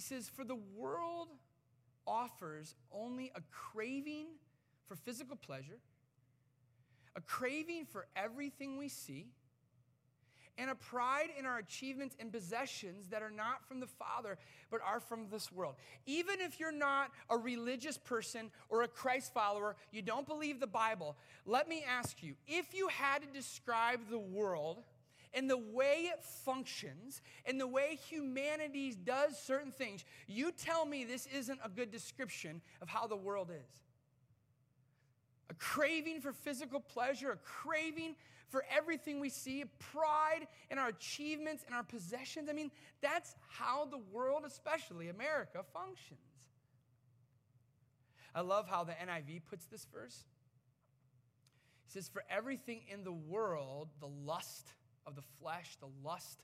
He 0.00 0.02
says, 0.02 0.30
For 0.30 0.44
the 0.44 0.56
world 0.78 1.28
offers 2.06 2.74
only 2.90 3.30
a 3.34 3.42
craving 3.50 4.28
for 4.86 4.96
physical 4.96 5.36
pleasure, 5.36 5.76
a 7.16 7.20
craving 7.20 7.84
for 7.84 8.06
everything 8.16 8.78
we 8.78 8.88
see, 8.88 9.26
and 10.56 10.70
a 10.70 10.74
pride 10.74 11.28
in 11.38 11.44
our 11.44 11.58
achievements 11.58 12.16
and 12.18 12.32
possessions 12.32 13.08
that 13.08 13.20
are 13.20 13.30
not 13.30 13.68
from 13.68 13.78
the 13.78 13.86
Father, 13.86 14.38
but 14.70 14.80
are 14.82 15.00
from 15.00 15.26
this 15.30 15.52
world. 15.52 15.74
Even 16.06 16.40
if 16.40 16.58
you're 16.58 16.72
not 16.72 17.10
a 17.28 17.36
religious 17.36 17.98
person 17.98 18.50
or 18.70 18.84
a 18.84 18.88
Christ 18.88 19.34
follower, 19.34 19.76
you 19.92 20.00
don't 20.00 20.26
believe 20.26 20.60
the 20.60 20.66
Bible, 20.66 21.14
let 21.44 21.68
me 21.68 21.84
ask 21.86 22.22
you 22.22 22.36
if 22.46 22.72
you 22.72 22.88
had 22.88 23.20
to 23.20 23.28
describe 23.28 24.00
the 24.08 24.18
world, 24.18 24.82
and 25.32 25.48
the 25.48 25.58
way 25.58 26.10
it 26.12 26.22
functions 26.22 27.22
and 27.44 27.60
the 27.60 27.66
way 27.66 27.98
humanity 28.08 28.92
does 28.92 29.38
certain 29.38 29.72
things, 29.72 30.04
you 30.26 30.52
tell 30.52 30.84
me 30.84 31.04
this 31.04 31.26
isn't 31.26 31.60
a 31.64 31.68
good 31.68 31.90
description 31.90 32.60
of 32.82 32.88
how 32.88 33.06
the 33.06 33.16
world 33.16 33.50
is. 33.50 33.82
A 35.50 35.54
craving 35.54 36.20
for 36.20 36.32
physical 36.32 36.80
pleasure, 36.80 37.32
a 37.32 37.36
craving 37.36 38.16
for 38.48 38.64
everything 38.76 39.20
we 39.20 39.28
see, 39.28 39.64
pride 39.78 40.46
in 40.70 40.78
our 40.78 40.88
achievements 40.88 41.64
and 41.66 41.74
our 41.74 41.82
possessions. 41.82 42.48
I 42.48 42.52
mean, 42.52 42.70
that's 43.00 43.34
how 43.48 43.86
the 43.86 43.98
world, 43.98 44.42
especially 44.46 45.08
America, 45.08 45.64
functions. 45.72 46.18
I 48.34 48.42
love 48.42 48.68
how 48.68 48.84
the 48.84 48.92
NIV 48.92 49.42
puts 49.48 49.66
this 49.66 49.86
verse. 49.92 50.24
He 51.84 51.92
says, 51.92 52.08
For 52.08 52.22
everything 52.30 52.82
in 52.92 53.04
the 53.04 53.12
world, 53.12 53.88
the 54.00 54.08
lust 54.24 54.72
of 55.10 55.16
the 55.16 55.28
flesh, 55.40 55.76
the 55.80 56.08
lust 56.08 56.42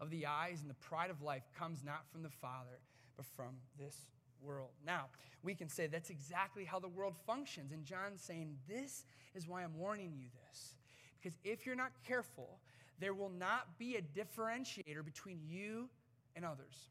of 0.00 0.10
the 0.10 0.26
eyes, 0.26 0.60
and 0.60 0.68
the 0.68 0.74
pride 0.74 1.10
of 1.10 1.22
life 1.22 1.44
comes 1.58 1.82
not 1.84 2.04
from 2.12 2.22
the 2.22 2.30
Father, 2.30 2.80
but 3.16 3.24
from 3.24 3.56
this 3.78 3.96
world. 4.42 4.70
Now, 4.86 5.06
we 5.42 5.54
can 5.54 5.68
say 5.68 5.86
that's 5.86 6.10
exactly 6.10 6.64
how 6.64 6.78
the 6.78 6.88
world 6.88 7.14
functions. 7.26 7.72
And 7.72 7.84
John's 7.84 8.20
saying, 8.20 8.56
This 8.68 9.04
is 9.34 9.48
why 9.48 9.62
I'm 9.62 9.76
warning 9.76 10.12
you 10.16 10.26
this. 10.46 10.74
Because 11.20 11.38
if 11.44 11.66
you're 11.66 11.76
not 11.76 11.92
careful, 12.06 12.58
there 13.00 13.14
will 13.14 13.30
not 13.30 13.78
be 13.78 13.96
a 13.96 14.02
differentiator 14.02 15.04
between 15.04 15.40
you 15.46 15.88
and 16.36 16.44
others. 16.44 16.90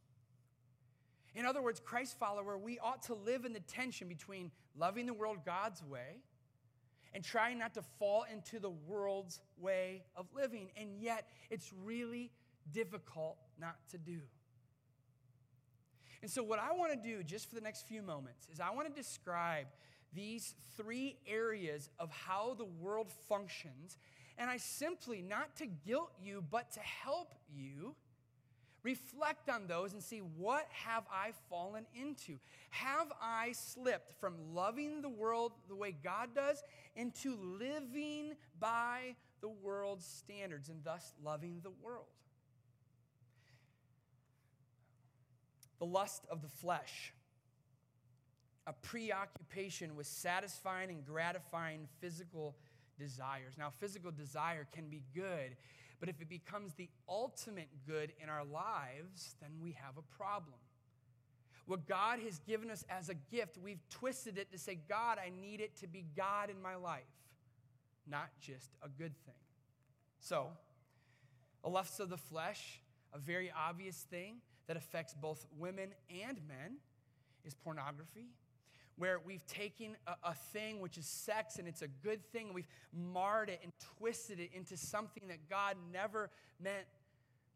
In 1.35 1.45
other 1.45 1.61
words, 1.61 1.79
Christ 1.79 2.17
follower, 2.17 2.57
we 2.57 2.79
ought 2.79 3.03
to 3.03 3.13
live 3.13 3.45
in 3.45 3.53
the 3.53 3.59
tension 3.59 4.07
between 4.07 4.51
loving 4.77 5.05
the 5.05 5.13
world 5.13 5.37
God's 5.45 5.83
way 5.83 6.21
and 7.13 7.23
trying 7.23 7.57
not 7.59 7.73
to 7.75 7.81
fall 7.99 8.25
into 8.31 8.59
the 8.59 8.69
world's 8.69 9.39
way 9.59 10.03
of 10.15 10.27
living. 10.35 10.69
And 10.77 10.99
yet, 10.99 11.27
it's 11.49 11.71
really 11.83 12.31
difficult 12.71 13.37
not 13.59 13.75
to 13.91 13.97
do. 13.97 14.19
And 16.21 16.31
so, 16.31 16.43
what 16.43 16.59
I 16.59 16.73
want 16.73 16.91
to 16.91 16.97
do 16.97 17.23
just 17.23 17.49
for 17.49 17.55
the 17.55 17.61
next 17.61 17.87
few 17.87 18.01
moments 18.01 18.47
is 18.51 18.59
I 18.59 18.71
want 18.71 18.87
to 18.87 18.93
describe 18.93 19.67
these 20.13 20.55
three 20.75 21.17
areas 21.27 21.89
of 21.99 22.09
how 22.11 22.55
the 22.57 22.65
world 22.65 23.11
functions. 23.27 23.97
And 24.37 24.49
I 24.49 24.57
simply, 24.57 25.21
not 25.21 25.55
to 25.57 25.65
guilt 25.65 26.11
you, 26.21 26.43
but 26.49 26.71
to 26.73 26.79
help 26.79 27.33
you 27.49 27.95
reflect 28.87 29.49
on 29.49 29.67
those 29.67 29.91
and 29.91 30.01
see 30.01 30.19
what 30.19 30.65
have 30.71 31.03
I 31.11 31.31
fallen 31.49 31.85
into? 31.93 32.37
Have 32.69 33.11
I 33.21 33.51
slipped 33.51 34.17
from 34.21 34.35
loving 34.53 35.01
the 35.01 35.09
world 35.09 35.51
the 35.67 35.75
way 35.75 35.93
God 36.01 36.29
does 36.33 36.63
into 36.95 37.35
living 37.35 38.31
by 38.61 39.17
the 39.41 39.49
world's 39.49 40.05
standards 40.05 40.69
and 40.69 40.85
thus 40.85 41.13
loving 41.21 41.59
the 41.63 41.71
world? 41.83 42.05
The 45.79 45.85
lust 45.85 46.23
of 46.31 46.41
the 46.41 46.47
flesh, 46.47 47.13
a 48.65 48.73
preoccupation 48.73 49.97
with 49.97 50.07
satisfying 50.07 50.89
and 50.91 51.05
gratifying 51.05 51.89
physical 51.99 52.55
desires. 52.97 53.55
Now, 53.57 53.69
physical 53.69 54.11
desire 54.11 54.65
can 54.73 54.87
be 54.87 55.03
good 55.13 55.57
but 55.99 56.09
if 56.09 56.21
it 56.21 56.29
becomes 56.29 56.73
the 56.73 56.89
ultimate 57.09 57.69
good 57.87 58.13
in 58.21 58.29
our 58.29 58.45
lives, 58.45 59.35
then 59.41 59.51
we 59.61 59.71
have 59.71 59.97
a 59.97 60.15
problem. 60.15 60.59
What 61.65 61.87
God 61.87 62.19
has 62.19 62.39
given 62.39 62.69
us 62.69 62.85
as 62.89 63.09
a 63.09 63.13
gift, 63.13 63.57
we've 63.61 63.81
twisted 63.89 64.37
it 64.37 64.51
to 64.51 64.57
say, 64.57 64.79
God, 64.87 65.17
I 65.23 65.29
need 65.29 65.59
it 65.59 65.75
to 65.77 65.87
be 65.87 66.05
God 66.15 66.49
in 66.49 66.61
my 66.61 66.75
life, 66.75 67.03
not 68.09 68.29
just 68.39 68.69
a 68.81 68.87
good 68.87 69.13
thing. 69.25 69.35
So, 70.19 70.47
a 71.63 71.69
lust 71.69 71.99
of 71.99 72.09
the 72.09 72.17
flesh, 72.17 72.81
a 73.13 73.17
very 73.17 73.51
obvious 73.51 74.05
thing 74.09 74.37
that 74.67 74.77
affects 74.77 75.13
both 75.13 75.45
women 75.57 75.89
and 76.09 76.39
men, 76.47 76.77
is 77.43 77.53
pornography 77.53 78.27
where 78.97 79.19
we've 79.23 79.45
taken 79.45 79.95
a, 80.07 80.29
a, 80.29 80.33
thing 80.51 80.79
which 80.79 80.97
is 80.97 81.05
sex 81.05 81.57
and 81.57 81.67
it's 81.67 81.83
a 81.83 81.87
good 81.87 82.23
thing, 82.31 82.47
and 82.47 82.55
we've 82.55 82.67
marred 82.91 83.49
it 83.49 83.59
and 83.63 83.71
twisted 83.97 84.39
it 84.39 84.49
into 84.53 84.75
something 84.75 85.27
that 85.27 85.49
God 85.49 85.75
never 85.93 86.29
meant 86.61 86.85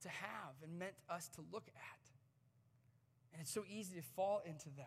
to 0.01 0.09
have 0.09 0.53
and 0.63 0.77
meant 0.77 0.93
us 1.09 1.29
to 1.35 1.41
look 1.51 1.67
at. 1.75 2.11
And 3.33 3.41
it's 3.41 3.51
so 3.51 3.63
easy 3.69 3.95
to 3.95 4.03
fall 4.15 4.41
into 4.45 4.69
that. 4.77 4.85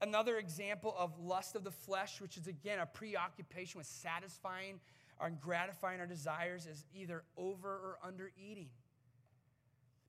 Another 0.00 0.36
example 0.36 0.94
of 0.98 1.18
lust 1.18 1.56
of 1.56 1.64
the 1.64 1.70
flesh, 1.70 2.20
which 2.20 2.36
is 2.36 2.46
again 2.46 2.78
a 2.78 2.86
preoccupation 2.86 3.78
with 3.78 3.86
satisfying 3.86 4.78
or 5.18 5.30
gratifying 5.30 6.00
our 6.00 6.06
desires, 6.06 6.66
is 6.66 6.84
either 6.94 7.24
over 7.36 7.68
or 7.68 7.98
under 8.04 8.30
eating. 8.36 8.68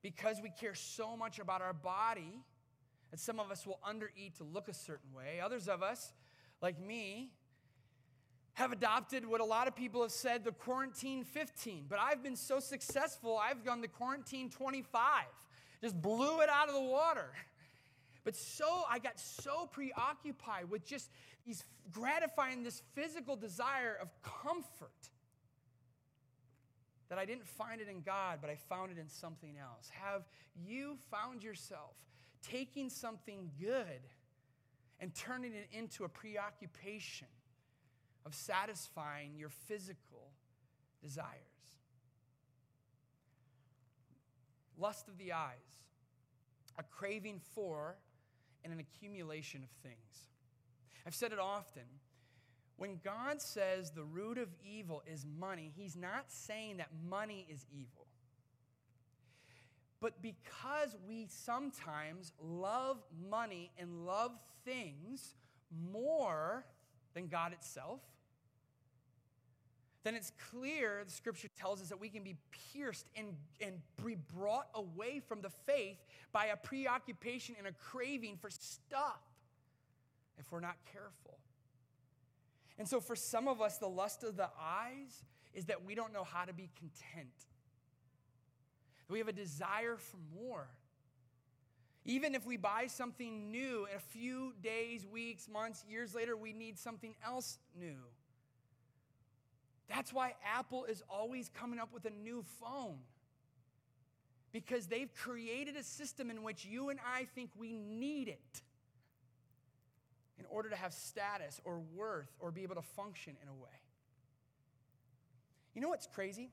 Because 0.02 0.42
we 0.44 0.52
care 0.60 0.76
so 0.76 1.16
much 1.16 1.40
about 1.40 1.62
our 1.62 1.74
body, 1.74 2.42
and 3.12 3.20
some 3.20 3.40
of 3.40 3.52
us 3.52 3.66
will 3.66 3.80
undereat 3.88 4.38
to 4.38 4.44
look 4.44 4.68
a 4.68 4.74
certain 4.74 5.14
way. 5.14 5.40
Others 5.44 5.68
of 5.68 5.82
us, 5.82 6.14
like 6.62 6.80
me, 6.80 7.32
have 8.54 8.72
adopted 8.72 9.26
what 9.26 9.40
a 9.40 9.46
lot 9.46 9.68
of 9.68 9.76
people 9.76 10.02
have 10.02 10.12
said 10.12 10.44
the 10.44 10.52
quarantine 10.52 11.24
15. 11.24 11.86
But 11.88 12.00
I've 12.00 12.24
been 12.24 12.36
so 12.36 12.60
successful, 12.60 13.38
I've 13.38 13.64
gone 13.64 13.82
the 13.82 13.88
quarantine 13.88 14.50
25. 14.50 15.26
Just 15.82 16.02
blew 16.02 16.42
it 16.42 16.50
out 16.50 16.68
of 16.68 16.74
the 16.74 16.82
water. 16.82 17.30
But 18.24 18.36
so 18.36 18.84
I 18.90 19.00
got 19.00 19.20
so 19.20 19.68
preoccupied 19.68 20.70
with 20.70 20.86
just 20.86 21.10
these 21.46 21.64
gratifying 21.92 22.64
this 22.64 22.82
physical 22.94 23.36
desire 23.36 23.98
of 24.02 24.10
comfort 24.22 25.10
that 27.10 27.18
I 27.18 27.26
didn't 27.26 27.48
find 27.48 27.80
it 27.80 27.88
in 27.88 28.02
God, 28.02 28.40
but 28.42 28.50
I 28.50 28.56
found 28.56 28.92
it 28.92 28.98
in 28.98 29.08
something 29.08 29.56
else. 29.58 29.90
Have 29.92 30.24
you 30.56 30.98
found 31.10 31.44
yourself 31.44 31.96
taking 32.52 32.90
something 32.90 33.52
good 33.60 34.02
and 35.00 35.14
turning 35.14 35.54
it 35.54 35.68
into 35.72 36.04
a 36.04 36.10
preoccupation 36.10 37.28
of 38.26 38.34
satisfying 38.34 39.38
your 39.38 39.50
physical 39.50 40.32
desires. 41.02 41.32
Lust 44.78 45.08
of 45.08 45.18
the 45.18 45.34
eyes, 45.34 45.84
a 46.78 46.84
craving 46.84 47.40
for 47.56 47.96
and 48.64 48.74
an 48.74 48.80
accumulation 48.80 49.64
of 49.64 49.70
things. 49.82 50.28
I've 51.06 51.16
said 51.16 51.32
it 51.32 51.40
often. 51.40 51.84
When 52.76 53.00
God 53.04 53.42
says 53.42 53.92
the 53.92 54.04
root 54.04 54.38
of 54.38 54.50
evil 54.64 55.02
is 55.12 55.26
money, 55.26 55.72
He's 55.76 55.96
not 55.96 56.26
saying 56.28 56.78
that 56.78 56.90
money 57.10 57.48
is 57.50 57.66
evil. 57.72 58.07
But 60.00 60.22
because 60.22 60.96
we 61.08 61.28
sometimes 61.30 62.32
love 62.42 62.98
money 63.30 63.72
and 63.78 64.06
love 64.06 64.32
things 64.64 65.36
more 65.92 66.66
than 67.14 67.28
God 67.28 67.54
itself, 67.54 68.02
then 70.04 70.16
it's 70.16 70.32
clear 70.52 71.02
the 71.04 71.12
scripture 71.12 71.50
tells 71.60 71.82
us 71.82 71.90
that 71.90 72.00
we 72.00 72.10
can 72.10 72.24
be 72.24 72.38
pierced 72.72 73.08
and, 73.16 73.28
and 73.60 73.82
be 74.06 74.16
brought 74.16 74.70
away 74.74 75.20
from 75.20 75.42
the 75.42 75.50
faith 75.50 75.98
by 76.32 76.46
a 76.46 76.56
preoccupation 76.56 77.56
and 77.58 77.68
a 77.68 77.74
craving 77.74 78.38
for 78.40 78.50
stuff 78.50 79.20
if 80.38 80.52
we're 80.52 80.60
not 80.60 80.78
careful. 80.94 81.40
And 82.78 82.88
so, 82.88 83.00
for 83.00 83.16
some 83.16 83.48
of 83.48 83.60
us, 83.60 83.80
the 83.80 83.90
lust 83.90 84.24
of 84.24 84.38
the 84.38 84.50
eyes 84.62 85.24
is 85.54 85.66
that 85.66 85.84
we 85.84 85.96
don't 85.96 86.14
know 86.14 86.24
how 86.24 86.46
to 86.46 86.54
be 86.54 86.70
content. 86.78 87.34
We 89.10 89.20
have 89.20 89.28
a 89.28 89.34
desire 89.34 89.98
for 89.98 90.18
more. 90.36 90.68
Even 92.06 92.36
if 92.36 92.46
we 92.46 92.56
buy 92.56 92.88
something 92.88 93.52
new, 93.52 93.86
a 93.96 94.00
few 94.00 94.54
days, 94.64 95.06
weeks, 95.06 95.48
months, 95.50 95.84
years 95.90 96.16
later, 96.16 96.38
we 96.38 96.54
need 96.54 96.80
something 96.80 97.14
else 97.26 97.60
new. 97.78 97.98
That's 99.90 100.14
why 100.14 100.36
Apple 100.46 100.86
is 100.86 101.04
always 101.10 101.50
coming 101.50 101.80
up 101.80 101.94
with 101.94 102.06
a 102.06 102.10
new 102.10 102.44
phone. 102.62 103.00
Because 104.54 104.88
they've 104.88 105.14
created 105.14 105.76
a 105.76 105.84
system 105.84 106.32
in 106.32 106.44
which 106.44 106.66
you 106.66 106.90
and 106.90 107.00
I 107.06 107.26
think 107.36 107.50
we 107.58 107.74
need 107.74 108.30
it 108.30 108.62
in 110.40 110.46
order 110.50 110.70
to 110.70 110.76
have 110.76 110.94
status 110.94 111.60
or 111.64 111.82
worth 111.96 112.30
or 112.40 112.52
be 112.52 112.64
able 112.64 112.76
to 112.76 112.82
function 112.82 113.36
in 113.42 113.50
a 113.50 113.54
way. 113.54 113.70
You 115.74 115.82
know 115.82 115.90
what's 115.90 116.08
crazy? 116.08 116.52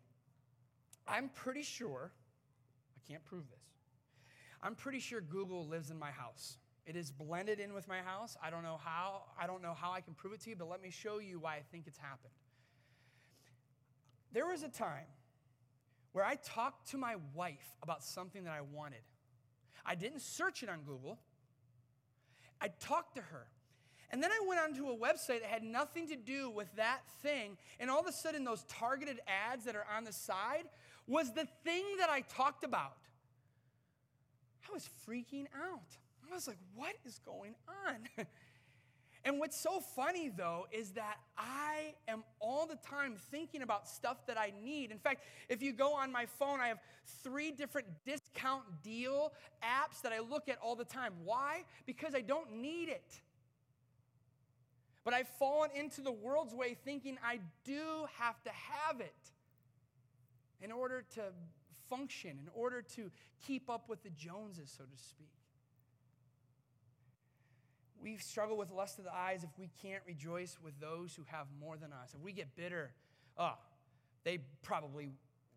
I'm 1.07 1.29
pretty 1.29 1.63
sure, 1.63 2.11
Can't 3.09 3.25
prove 3.25 3.49
this, 3.51 3.65
I'm 4.63 4.75
pretty 4.75 5.01
sure 5.01 5.21
Google 5.21 5.67
lives 5.67 5.91
in 5.91 5.99
my 5.99 6.11
house. 6.11 6.57
It 6.87 6.97
is 6.97 7.11
blended 7.11 7.61
in 7.61 7.73
with 7.73 7.89
my 7.89 7.99
house. 7.99 8.37
I 8.43 8.51
don't 8.51 8.63
know 8.63 8.79
how, 8.83 9.23
I 9.41 9.47
don't 9.47 9.63
know 9.63 9.75
how 9.75 9.93
I 9.93 10.01
can 10.01 10.15
prove 10.15 10.35
it 10.35 10.41
to 10.43 10.51
you, 10.51 10.57
but 10.57 10.69
let 10.69 10.83
me 10.83 10.91
show 10.91 11.19
you 11.19 11.39
why 11.39 11.57
I 11.57 11.63
think 11.73 11.87
it's 11.87 11.97
happened. 11.97 12.35
There 14.33 14.47
was 14.47 14.63
a 14.63 14.69
time 14.69 15.07
where 16.13 16.25
I 16.25 16.35
talked 16.37 16.91
to 16.91 16.99
my 16.99 17.17
wife 17.35 17.77
about 17.83 18.05
something 18.05 18.45
that 18.45 18.53
I 18.53 18.61
wanted. 18.61 19.01
I 19.87 19.95
didn't 19.95 20.21
search 20.21 20.63
it 20.63 20.69
on 20.69 20.83
Google. 20.83 21.19
I 22.61 22.69
talked 22.81 23.17
to 23.17 23.23
her. 23.23 23.47
And 24.11 24.23
then 24.23 24.31
I 24.31 24.47
went 24.47 24.61
onto 24.61 24.89
a 24.89 24.97
website 24.97 25.41
that 25.41 25.45
had 25.45 25.63
nothing 25.63 26.07
to 26.09 26.17
do 26.17 26.51
with 26.51 26.75
that 26.77 27.01
thing. 27.23 27.57
And 27.81 27.91
all 27.91 28.01
of 28.01 28.07
a 28.07 28.13
sudden, 28.13 28.45
those 28.45 28.63
targeted 28.65 29.21
ads 29.27 29.65
that 29.65 29.75
are 29.75 29.87
on 29.97 30.05
the 30.05 30.13
side 30.13 30.65
was 31.07 31.33
the 31.33 31.47
thing 31.65 31.85
that 31.99 32.09
I 32.09 32.23
talked 32.23 32.65
about. 32.65 32.97
I 34.69 34.73
was 34.73 34.89
freaking 35.07 35.47
out. 35.55 35.97
I 36.31 36.35
was 36.35 36.49
like, 36.49 36.59
what 36.75 36.95
is 37.05 37.19
going 37.19 37.55
on? 37.87 38.27
and 39.25 39.39
what's 39.39 39.61
so 39.61 39.81
funny 39.81 40.31
though 40.35 40.67
is 40.73 40.93
that 40.93 41.17
I 41.37 41.95
am 42.09 42.25
all 42.41 42.67
the 42.67 42.77
time 42.77 43.17
thinking 43.31 43.63
about 43.63 43.87
stuff 43.87 44.27
that 44.27 44.39
I 44.39 44.53
need. 44.63 44.91
In 44.91 44.99
fact, 44.99 45.25
if 45.49 45.63
you 45.63 45.73
go 45.73 45.93
on 45.95 46.11
my 46.11 46.27
phone, 46.27 46.61
I 46.61 46.69
have 46.69 46.79
three 47.23 47.51
different 47.51 47.87
discount 48.07 48.65
deal 48.83 49.33
apps 49.63 50.01
that 50.03 50.13
I 50.13 50.21
look 50.21 50.49
at 50.49 50.59
all 50.63 50.77
the 50.77 50.85
time. 50.85 51.13
Why? 51.25 51.65
Because 51.85 52.15
I 52.15 52.23
don't 52.23 52.57
need 52.57 52.89
it. 52.89 53.21
But 55.05 55.13
I've 55.13 55.29
fallen 55.29 55.69
into 55.75 56.01
the 56.01 56.13
world's 56.13 56.55
way 56.55 56.75
thinking 56.83 57.19
I 57.23 57.41
do 57.65 58.07
have 58.19 58.43
to 58.45 58.51
have 58.51 59.01
it 59.01 59.34
in 60.65 60.73
order 60.73 61.05
to 61.15 61.21
function, 61.91 62.31
in 62.31 62.49
order 62.55 62.81
to 62.81 63.11
keep 63.47 63.69
up 63.69 63.89
with 63.89 64.03
the 64.03 64.11
Joneses, 64.11 64.75
so 64.77 64.85
to 64.85 65.03
speak. 65.03 65.29
We 68.03 68.17
struggle 68.17 68.57
with 68.57 68.71
lust 68.71 68.99
of 68.99 69.05
the 69.05 69.15
eyes 69.15 69.45
if 69.45 69.51
we 69.59 69.71
can't 69.83 70.03
rejoice 70.07 70.57
with 70.63 70.81
those 70.81 71.15
who 71.15 71.23
have 71.27 71.47
more 71.61 71.77
than 71.77 71.93
us. 71.93 72.15
If 72.15 72.21
we 72.21 72.33
get 72.33 72.57
bitter, 72.57 72.93
oh, 73.39 73.59
they 74.25 74.39
probably 74.63 75.11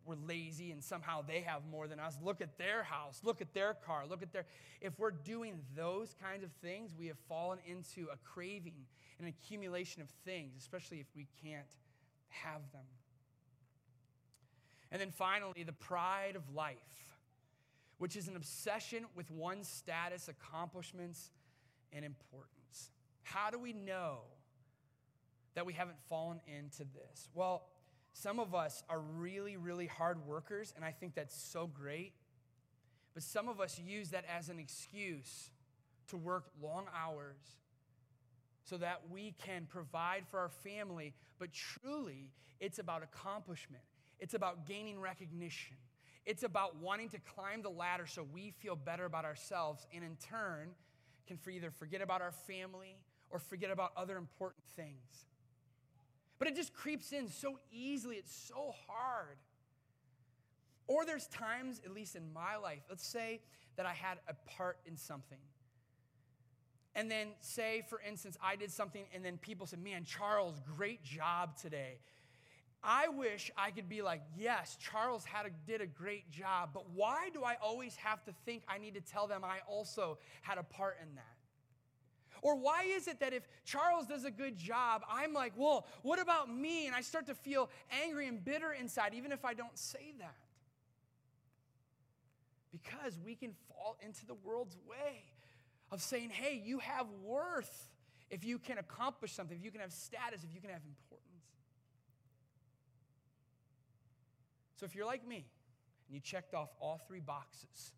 were 0.05 0.15
lazy 0.27 0.71
and 0.71 0.83
somehow 0.83 1.21
they 1.21 1.41
have 1.41 1.61
more 1.69 1.87
than 1.87 1.99
us. 1.99 2.17
Look 2.21 2.41
at 2.41 2.57
their 2.57 2.83
house, 2.83 3.21
look 3.23 3.41
at 3.41 3.53
their 3.53 3.73
car, 3.73 4.03
look 4.09 4.21
at 4.21 4.31
their. 4.31 4.45
If 4.81 4.99
we're 4.99 5.11
doing 5.11 5.59
those 5.75 6.15
kinds 6.21 6.43
of 6.43 6.51
things, 6.61 6.93
we 6.97 7.07
have 7.07 7.17
fallen 7.27 7.59
into 7.65 8.07
a 8.11 8.17
craving, 8.23 8.85
an 9.19 9.27
accumulation 9.27 10.01
of 10.01 10.09
things, 10.25 10.53
especially 10.57 10.99
if 10.99 11.07
we 11.15 11.27
can't 11.41 11.75
have 12.29 12.61
them. 12.71 12.85
And 14.91 15.01
then 15.01 15.11
finally, 15.11 15.63
the 15.63 15.73
pride 15.73 16.35
of 16.35 16.55
life, 16.55 16.75
which 17.97 18.15
is 18.15 18.27
an 18.27 18.35
obsession 18.35 19.05
with 19.15 19.29
one's 19.31 19.67
status, 19.67 20.27
accomplishments, 20.29 21.31
and 21.91 22.05
importance. 22.05 22.91
How 23.23 23.49
do 23.49 23.59
we 23.59 23.73
know 23.73 24.19
that 25.55 25.65
we 25.65 25.73
haven't 25.73 25.99
fallen 26.07 26.39
into 26.47 26.83
this? 26.83 27.29
Well, 27.33 27.63
some 28.13 28.39
of 28.39 28.55
us 28.55 28.83
are 28.89 28.99
really, 28.99 29.57
really 29.57 29.87
hard 29.87 30.25
workers, 30.25 30.73
and 30.75 30.85
I 30.85 30.91
think 30.91 31.15
that's 31.15 31.35
so 31.35 31.67
great. 31.67 32.13
But 33.13 33.23
some 33.23 33.47
of 33.47 33.59
us 33.59 33.79
use 33.79 34.09
that 34.09 34.25
as 34.25 34.49
an 34.49 34.59
excuse 34.59 35.51
to 36.09 36.17
work 36.17 36.45
long 36.61 36.85
hours 36.95 37.37
so 38.63 38.77
that 38.77 39.01
we 39.09 39.33
can 39.43 39.65
provide 39.67 40.27
for 40.27 40.39
our 40.39 40.49
family. 40.49 41.13
But 41.39 41.53
truly, 41.53 42.31
it's 42.59 42.79
about 42.79 43.03
accomplishment. 43.03 43.83
It's 44.19 44.33
about 44.33 44.67
gaining 44.67 44.99
recognition. 44.99 45.77
It's 46.25 46.43
about 46.43 46.75
wanting 46.77 47.09
to 47.09 47.19
climb 47.19 47.61
the 47.61 47.69
ladder 47.69 48.05
so 48.05 48.25
we 48.33 48.51
feel 48.51 48.75
better 48.75 49.05
about 49.05 49.23
ourselves 49.23 49.87
and 49.93 50.03
in 50.03 50.17
turn 50.17 50.71
can 51.27 51.39
either 51.51 51.71
forget 51.71 52.01
about 52.01 52.21
our 52.21 52.31
family 52.31 52.97
or 53.29 53.39
forget 53.39 53.69
about 53.71 53.91
other 53.95 54.17
important 54.17 54.63
things. 54.75 55.25
But 56.39 56.47
it 56.47 56.55
just 56.55 56.73
creeps 56.73 57.11
in 57.11 57.29
so 57.29 57.59
easily, 57.71 58.15
it's 58.17 58.35
so 58.35 58.73
hard. 58.87 59.37
Or 60.87 61.05
there's 61.05 61.27
times, 61.27 61.81
at 61.85 61.93
least 61.93 62.15
in 62.15 62.31
my 62.31 62.55
life, 62.55 62.81
let's 62.89 63.05
say 63.05 63.41
that 63.75 63.85
I 63.85 63.93
had 63.93 64.19
a 64.27 64.33
part 64.57 64.77
in 64.85 64.95
something. 64.95 65.39
And 66.95 67.11
then, 67.11 67.29
say, 67.41 67.83
for 67.89 68.01
instance, 68.01 68.37
I 68.41 68.55
did 68.55 68.71
something, 68.71 69.05
and 69.13 69.23
then 69.23 69.37
people 69.37 69.67
said, 69.67 69.83
Man, 69.83 70.03
Charles, 70.03 70.59
great 70.77 71.03
job 71.03 71.57
today. 71.57 71.99
I 72.83 73.09
wish 73.09 73.51
I 73.57 73.71
could 73.71 73.89
be 73.89 74.01
like, 74.01 74.21
yes, 74.37 74.77
Charles 74.79 75.25
had 75.25 75.45
a, 75.45 75.49
did 75.65 75.81
a 75.81 75.87
great 75.87 76.29
job, 76.31 76.69
but 76.73 76.89
why 76.91 77.29
do 77.33 77.43
I 77.43 77.55
always 77.61 77.95
have 77.97 78.23
to 78.25 78.33
think 78.45 78.63
I 78.67 78.77
need 78.77 78.93
to 78.93 79.01
tell 79.01 79.27
them 79.27 79.43
I 79.43 79.59
also 79.67 80.19
had 80.41 80.57
a 80.57 80.63
part 80.63 80.97
in 81.01 81.15
that? 81.15 81.23
Or 82.41 82.55
why 82.55 82.83
is 82.83 83.07
it 83.07 83.19
that 83.19 83.33
if 83.33 83.43
Charles 83.65 84.05
does 84.05 84.23
a 84.23 84.31
good 84.31 84.57
job, 84.57 85.01
I'm 85.09 85.33
like, 85.33 85.53
well, 85.57 85.87
what 86.03 86.19
about 86.19 86.53
me? 86.53 86.85
And 86.85 86.95
I 86.95 87.01
start 87.01 87.25
to 87.27 87.35
feel 87.35 87.69
angry 88.03 88.27
and 88.27 88.43
bitter 88.43 88.71
inside, 88.71 89.13
even 89.15 89.31
if 89.31 89.43
I 89.43 89.53
don't 89.53 89.77
say 89.77 90.13
that. 90.19 90.35
Because 92.71 93.19
we 93.25 93.33
can 93.33 93.53
fall 93.67 93.97
into 94.05 94.25
the 94.25 94.35
world's 94.35 94.77
way 94.87 95.23
of 95.91 96.01
saying, 96.01 96.29
hey, 96.29 96.61
you 96.63 96.79
have 96.79 97.07
worth 97.23 97.89
if 98.29 98.43
you 98.43 98.59
can 98.59 98.77
accomplish 98.77 99.31
something, 99.31 99.57
if 99.57 99.63
you 99.63 99.71
can 99.71 99.81
have 99.81 99.93
status, 99.93 100.43
if 100.43 100.53
you 100.53 100.61
can 100.61 100.69
have 100.69 100.81
importance. 100.85 101.06
So 104.77 104.85
if 104.85 104.95
you're 104.95 105.05
like 105.05 105.27
me 105.27 105.45
and 106.07 106.15
you 106.15 106.21
checked 106.21 106.53
off 106.53 106.69
all 106.79 107.01
three 107.07 107.19
boxes 107.19 107.91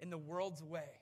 in 0.00 0.10
the 0.10 0.18
world's 0.18 0.62
way, 0.62 1.00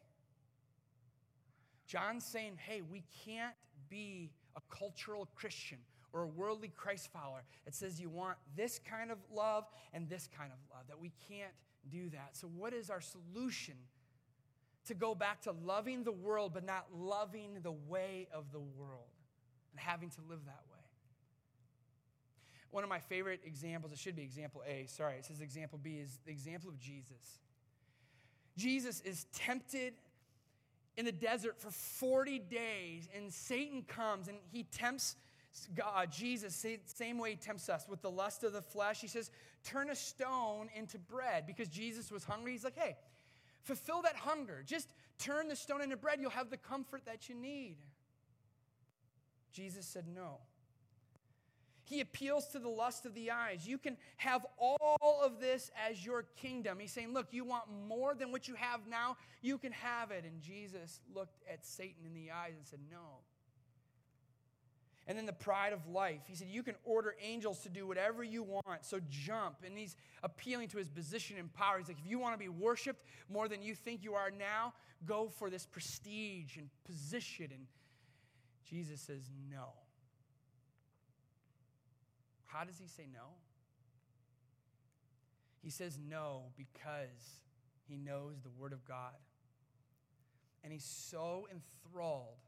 John's 1.87 2.25
saying, 2.25 2.59
hey, 2.64 2.83
we 2.83 3.03
can't 3.25 3.55
be 3.88 4.31
a 4.57 4.61
cultural 4.75 5.29
Christian 5.35 5.79
or 6.12 6.23
a 6.23 6.27
worldly 6.27 6.68
Christ 6.68 7.11
follower 7.12 7.42
that 7.64 7.75
says 7.75 8.01
you 8.01 8.09
want 8.09 8.37
this 8.57 8.79
kind 8.79 9.11
of 9.11 9.18
love 9.33 9.64
and 9.92 10.09
this 10.09 10.29
kind 10.37 10.53
of 10.53 10.59
love, 10.70 10.87
that 10.88 11.01
we 11.01 11.12
can't 11.29 11.53
do 11.90 12.09
that. 12.11 12.31
So, 12.33 12.47
what 12.47 12.73
is 12.73 12.88
our 12.88 13.01
solution 13.01 13.75
to 14.87 14.94
go 14.94 15.14
back 15.14 15.42
to 15.42 15.53
loving 15.53 16.05
the 16.05 16.12
world 16.12 16.53
but 16.55 16.64
not 16.64 16.87
loving 16.94 17.59
the 17.62 17.73
way 17.73 18.29
of 18.33 18.53
the 18.53 18.61
world 18.61 19.11
and 19.73 19.81
having 19.81 20.11
to 20.11 20.20
live 20.29 20.40
that 20.47 20.62
way? 20.70 20.74
One 22.70 22.83
of 22.83 22.90
my 22.90 22.98
favorite 22.98 23.40
examples, 23.44 23.92
it 23.92 23.98
should 23.98 24.16
be 24.16 24.22
example 24.22 24.62
A, 24.66 24.87
sorry, 24.88 25.16
it 25.16 25.24
says 25.24 25.40
example 25.40 25.79
B, 25.83 25.98
is 26.03 26.18
the 26.24 26.33
example 26.33 26.68
of 26.68 26.79
Jesus. 26.79 27.38
Jesus 28.57 29.00
is 29.00 29.27
tempted 29.35 29.94
in 30.96 31.05
the 31.05 31.12
desert 31.12 31.61
for 31.61 31.70
40 31.70 32.38
days, 32.38 33.09
and 33.14 33.33
Satan 33.33 33.83
comes 33.83 34.29
and 34.29 34.38
he 34.53 34.64
tempts 34.64 35.16
God, 35.74 36.11
Jesus, 36.11 36.66
same 36.87 37.18
way 37.18 37.31
he 37.31 37.37
tempts 37.37 37.68
us 37.68 37.87
with 37.88 38.03
the 38.03 38.11
lust 38.11 38.42
of 38.42 38.53
the 38.53 38.62
flesh. 38.62 39.00
He 39.00 39.07
says, 39.07 39.31
Turn 39.62 39.88
a 39.88 39.94
stone 39.94 40.68
into 40.74 40.98
bread 40.98 41.46
because 41.46 41.68
Jesus 41.68 42.11
was 42.11 42.24
hungry. 42.24 42.53
He's 42.53 42.64
like, 42.64 42.77
Hey, 42.77 42.96
fulfill 43.62 44.03
that 44.03 44.16
hunger. 44.16 44.64
Just 44.66 44.92
turn 45.18 45.48
the 45.48 45.57
stone 45.57 45.81
into 45.81 45.96
bread. 45.96 46.18
You'll 46.20 46.31
have 46.31 46.50
the 46.50 46.57
comfort 46.57 47.03
that 47.07 47.29
you 47.29 47.37
need. 47.37 47.77
Jesus 49.53 49.87
said, 49.87 50.07
No. 50.12 50.38
He 51.85 52.01
appeals 52.01 52.47
to 52.49 52.59
the 52.59 52.68
lust 52.68 53.05
of 53.05 53.14
the 53.14 53.31
eyes. 53.31 53.66
You 53.66 53.77
can 53.77 53.99
have 54.16 54.47
all 54.59 55.20
of 55.23 55.38
this 55.38 55.70
as 55.88 56.05
your 56.05 56.25
kingdom. 56.37 56.79
He's 56.81 56.92
saying, 56.92 57.12
Look, 57.12 57.29
you 57.33 57.44
want 57.44 57.64
more 57.87 58.14
than 58.14 58.33
what 58.33 58.49
you 58.49 58.55
have 58.55 58.81
now? 58.88 59.18
You 59.42 59.59
can 59.59 59.73
have 59.73 60.11
it. 60.11 60.25
And 60.25 60.40
Jesus 60.40 61.01
looked 61.14 61.42
at 61.51 61.64
Satan 61.64 62.07
in 62.07 62.14
the 62.14 62.31
eyes 62.31 62.55
and 62.57 62.66
said, 62.66 62.81
No. 62.90 63.20
And 65.07 65.18
then 65.18 65.27
the 65.27 65.35
pride 65.35 65.75
of 65.75 65.87
life. 65.87 66.23
He 66.27 66.35
said, 66.35 66.49
You 66.49 66.62
can 66.62 66.75
order 66.85 67.14
angels 67.23 67.61
to 67.61 67.68
do 67.68 67.87
whatever 67.87 68.25
you 68.25 68.42
want, 68.42 68.83
so 68.83 68.99
jump. 69.11 69.57
And 69.64 69.77
he's 69.77 69.94
appealing 70.23 70.68
to 70.68 70.79
his 70.79 70.88
position 70.88 71.37
and 71.38 71.53
power. 71.53 71.77
He's 71.79 71.88
like, 71.88 71.99
If 72.03 72.11
you 72.11 72.18
want 72.18 72.33
to 72.33 72.38
be 72.38 72.49
worshiped 72.49 73.05
more 73.29 73.47
than 73.47 73.62
you 73.62 73.75
think 73.75 74.03
you 74.03 74.14
are 74.14 74.31
now, 74.31 74.73
go 75.05 75.29
for 75.29 75.51
this 75.51 75.66
prestige 75.66 76.57
and 76.57 76.70
position. 76.87 77.49
And 77.51 77.66
Jesus 78.64 79.03
says, 79.03 79.31
No. 79.51 79.68
How 82.55 82.62
does 82.62 82.79
he 82.79 82.87
say 82.87 83.09
no? 83.12 83.35
He 85.61 85.71
says 85.71 85.99
no 85.99 86.53
because 86.57 87.40
he 87.88 87.97
knows 87.97 88.40
the 88.43 88.51
Word 88.51 88.73
of 88.73 88.85
God. 88.85 89.14
and 90.62 90.73
he's 90.73 90.85
so 90.85 91.47
enthralled 91.53 92.38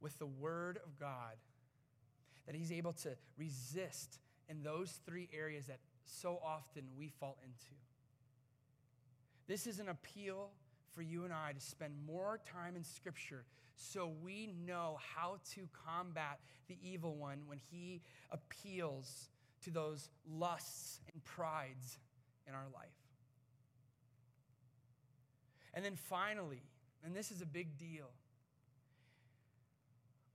with 0.00 0.16
the 0.20 0.26
Word 0.26 0.78
of 0.84 0.96
God 1.00 1.34
that 2.46 2.54
he's 2.54 2.70
able 2.70 2.92
to 2.92 3.16
resist 3.36 4.20
in 4.48 4.62
those 4.62 5.00
three 5.04 5.28
areas 5.32 5.66
that 5.66 5.80
so 6.04 6.38
often 6.44 6.84
we 6.96 7.08
fall 7.08 7.36
into. 7.42 7.74
This 9.48 9.66
is 9.66 9.80
an 9.80 9.88
appeal 9.88 10.50
for 10.96 11.02
you 11.02 11.24
and 11.24 11.32
I 11.32 11.52
to 11.52 11.60
spend 11.60 11.92
more 12.06 12.40
time 12.50 12.74
in 12.74 12.82
Scripture 12.82 13.44
so 13.76 14.10
we 14.24 14.48
know 14.66 14.98
how 15.14 15.36
to 15.54 15.68
combat 15.86 16.40
the 16.66 16.78
evil 16.82 17.14
one 17.14 17.42
when 17.46 17.58
he 17.70 18.00
appeals 18.30 19.28
to 19.62 19.70
those 19.70 20.08
lusts 20.28 21.00
and 21.12 21.22
prides 21.22 21.98
in 22.48 22.54
our 22.54 22.66
life. 22.74 22.88
And 25.74 25.84
then 25.84 25.96
finally, 25.96 26.62
and 27.04 27.14
this 27.14 27.30
is 27.30 27.42
a 27.42 27.46
big 27.46 27.76
deal, 27.76 28.10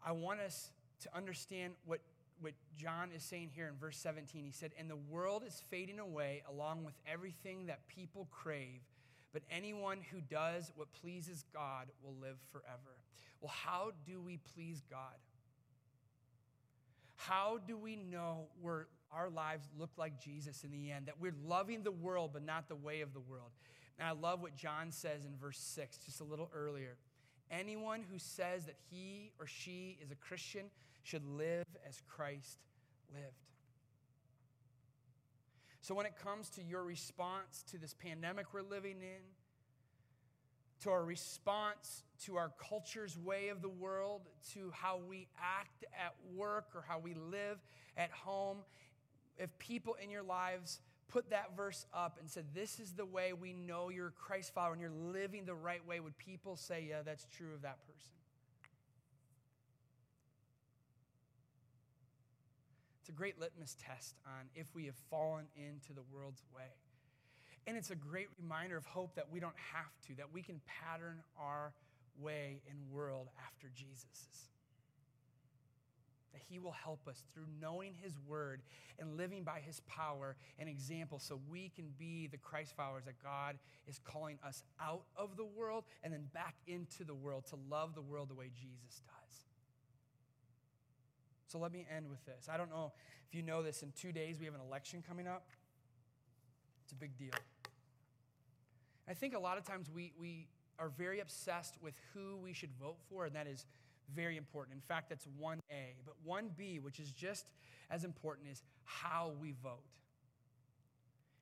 I 0.06 0.12
want 0.12 0.40
us 0.40 0.70
to 1.02 1.16
understand 1.16 1.74
what, 1.86 2.00
what 2.40 2.54
John 2.78 3.10
is 3.16 3.24
saying 3.24 3.50
here 3.56 3.68
in 3.68 3.76
verse 3.76 3.98
17. 3.98 4.44
He 4.44 4.52
said, 4.52 4.72
And 4.78 4.90
the 4.90 4.96
world 4.96 5.44
is 5.46 5.64
fading 5.70 6.00
away 6.00 6.44
along 6.48 6.84
with 6.84 6.94
everything 7.12 7.66
that 7.68 7.88
people 7.88 8.28
crave, 8.32 8.82
but 9.34 9.44
anyone 9.50 10.00
who 10.12 10.22
does 10.22 10.72
what 10.76 10.92
pleases 10.94 11.46
God 11.54 11.88
will 12.04 12.16
live 12.22 12.38
forever. 12.52 12.98
Well, 13.40 13.54
how 13.54 13.92
do 14.06 14.22
we 14.22 14.38
please 14.56 14.84
God? 14.90 15.18
How 17.16 17.60
do 17.68 17.78
we 17.78 17.96
know 17.96 18.48
where 18.62 18.88
our 19.12 19.30
lives 19.30 19.70
look 19.78 19.92
like 19.98 20.20
Jesus 20.20 20.64
in 20.64 20.72
the 20.72 20.92
end? 20.92 21.06
That 21.06 21.20
we're 21.20 21.36
loving 21.46 21.84
the 21.84 21.92
world, 21.92 22.32
but 22.34 22.44
not 22.44 22.68
the 22.68 22.76
way 22.76 23.02
of 23.02 23.14
the 23.14 23.20
world. 23.20 23.52
And 24.00 24.08
I 24.08 24.12
love 24.12 24.42
what 24.42 24.56
John 24.56 24.92
says 24.92 25.26
in 25.26 25.36
verse 25.38 25.60
6, 25.60 25.98
just 25.98 26.22
a 26.22 26.24
little 26.24 26.50
earlier. 26.56 26.98
Anyone 27.52 28.04
who 28.10 28.18
says 28.18 28.66
that 28.66 28.78
he 28.90 29.32
or 29.40 29.46
she 29.46 29.98
is 30.02 30.12
a 30.12 30.16
Christian 30.16 30.66
should 31.04 31.26
live 31.26 31.66
as 31.88 32.02
Christ 32.08 32.60
lived. 33.14 33.51
So, 35.82 35.96
when 35.96 36.06
it 36.06 36.14
comes 36.16 36.50
to 36.52 36.64
your 36.64 36.84
response 36.84 37.64
to 37.72 37.78
this 37.78 37.94
pandemic 37.94 38.54
we're 38.54 38.62
living 38.62 38.98
in, 39.02 39.22
to 40.82 40.92
our 40.92 41.04
response 41.04 42.04
to 42.26 42.38
our 42.38 42.52
culture's 42.70 43.18
way 43.18 43.50
of 43.50 43.62
the 43.62 43.70
world, 43.70 44.22
to 44.54 44.72
how 44.76 45.00
we 45.08 45.28
act 45.40 45.86
at 46.00 46.14
work 46.36 46.68
or 46.76 46.84
how 46.88 47.00
we 47.00 47.14
live 47.14 47.58
at 47.98 48.12
home, 48.12 48.58
if 49.38 49.58
people 49.58 49.96
in 50.02 50.10
your 50.12 50.24
lives 50.24 50.80
put 51.08 51.30
that 51.32 51.56
verse 51.58 51.86
up 51.94 52.18
and 52.20 52.30
said, 52.30 52.46
This 52.54 52.80
is 52.80 52.94
the 52.94 53.06
way 53.06 53.34
we 53.34 53.54
know 53.54 53.90
you're 53.90 54.08
a 54.08 54.12
Christ 54.12 54.54
follower 54.54 54.74
and 54.74 54.82
you're 54.82 54.92
living 54.92 55.46
the 55.46 55.56
right 55.56 55.86
way, 55.86 56.00
would 56.00 56.18
people 56.18 56.56
say, 56.56 56.86
Yeah, 56.88 57.02
that's 57.04 57.26
true 57.36 57.54
of 57.54 57.64
that 57.64 57.80
person? 57.86 58.12
It's 63.02 63.10
a 63.10 63.14
great 63.14 63.40
litmus 63.40 63.76
test 63.84 64.16
on 64.26 64.48
if 64.56 64.68
we 64.74 64.86
have 64.86 64.96
fallen 65.10 65.46
into 65.58 65.94
the 65.94 66.04
world's 66.14 66.44
way. 66.56 66.72
And 67.68 67.76
it's 67.76 67.92
a 67.92 67.96
great 67.96 68.28
reminder 68.42 68.78
of 68.78 68.86
hope 68.86 69.16
that 69.16 69.28
we 69.32 69.40
don't 69.40 69.58
have 69.74 69.92
to, 70.08 70.16
that 70.16 70.32
we 70.32 70.42
can 70.42 70.62
pattern 70.66 71.20
our 71.40 71.74
way 72.20 72.62
and 72.70 72.78
world 72.92 73.28
after 73.46 73.68
Jesus's 73.76 74.52
that 76.34 76.42
He 76.50 76.60
will 76.60 76.72
help 76.72 77.08
us 77.08 77.24
through 77.34 77.46
knowing 77.62 77.94
His 78.02 78.18
Word 78.28 78.62
and 79.00 79.18
living 79.18 79.44
by 79.44 79.60
His 79.60 79.82
power 79.82 80.36
and 80.60 80.70
example 80.70 81.20
so 81.20 81.40
we 81.50 81.72
can 81.76 81.94
be 81.98 82.28
the 82.28 82.38
Christ 82.38 82.74
followers 82.76 83.06
that 83.06 83.22
God 83.22 83.58
is 83.88 84.00
calling 84.04 84.38
us 84.46 84.64
out 84.80 85.04
of 85.16 85.38
the 85.38 85.46
world 85.46 85.86
and 86.04 86.14
then 86.14 86.28
back 86.34 86.56
into 86.68 87.04
the 87.04 87.14
world 87.14 87.46
to 87.48 87.58
love 87.70 87.96
the 87.96 88.02
world 88.02 88.30
the 88.30 88.36
way 88.36 88.50
Jesus 88.54 89.02
does. 89.06 89.41
So 91.52 91.60
let 91.60 91.74
me 91.74 91.86
end 91.94 92.10
with 92.10 92.24
this. 92.26 92.48
I 92.52 92.56
don't 92.56 92.70
know 92.70 92.94
if 93.28 93.36
you 93.36 93.42
know 93.42 93.62
this, 93.62 93.84
in 93.84 93.92
two 93.92 94.14
days 94.14 94.40
we 94.40 94.46
have 94.46 94.56
an 94.56 94.62
election 94.62 95.04
coming 95.06 95.28
up. 95.28 95.50
It's 96.86 96.94
a 96.94 96.96
big 96.96 97.18
deal. 97.18 97.34
I 99.10 99.14
think 99.14 99.36
a 99.36 99.40
lot 99.40 99.58
of 99.58 99.66
times 99.66 99.90
we, 99.94 100.14
we 100.18 100.48
are 100.80 100.88
very 100.88 101.20
obsessed 101.20 101.76
with 101.82 102.00
who 102.14 102.38
we 102.38 102.54
should 102.54 102.70
vote 102.80 102.96
for, 103.10 103.26
and 103.26 103.36
that 103.36 103.48
is 103.48 103.66
very 104.16 104.38
important. 104.38 104.76
In 104.76 104.82
fact, 104.82 105.10
that's 105.10 105.28
1A. 105.42 105.60
But 106.06 106.16
1B, 106.26 106.82
which 106.82 107.02
is 107.02 107.12
just 107.12 107.46
as 107.90 108.06
important, 108.06 108.48
is 108.50 108.64
how 108.86 109.34
we 109.42 109.54
vote 109.62 109.80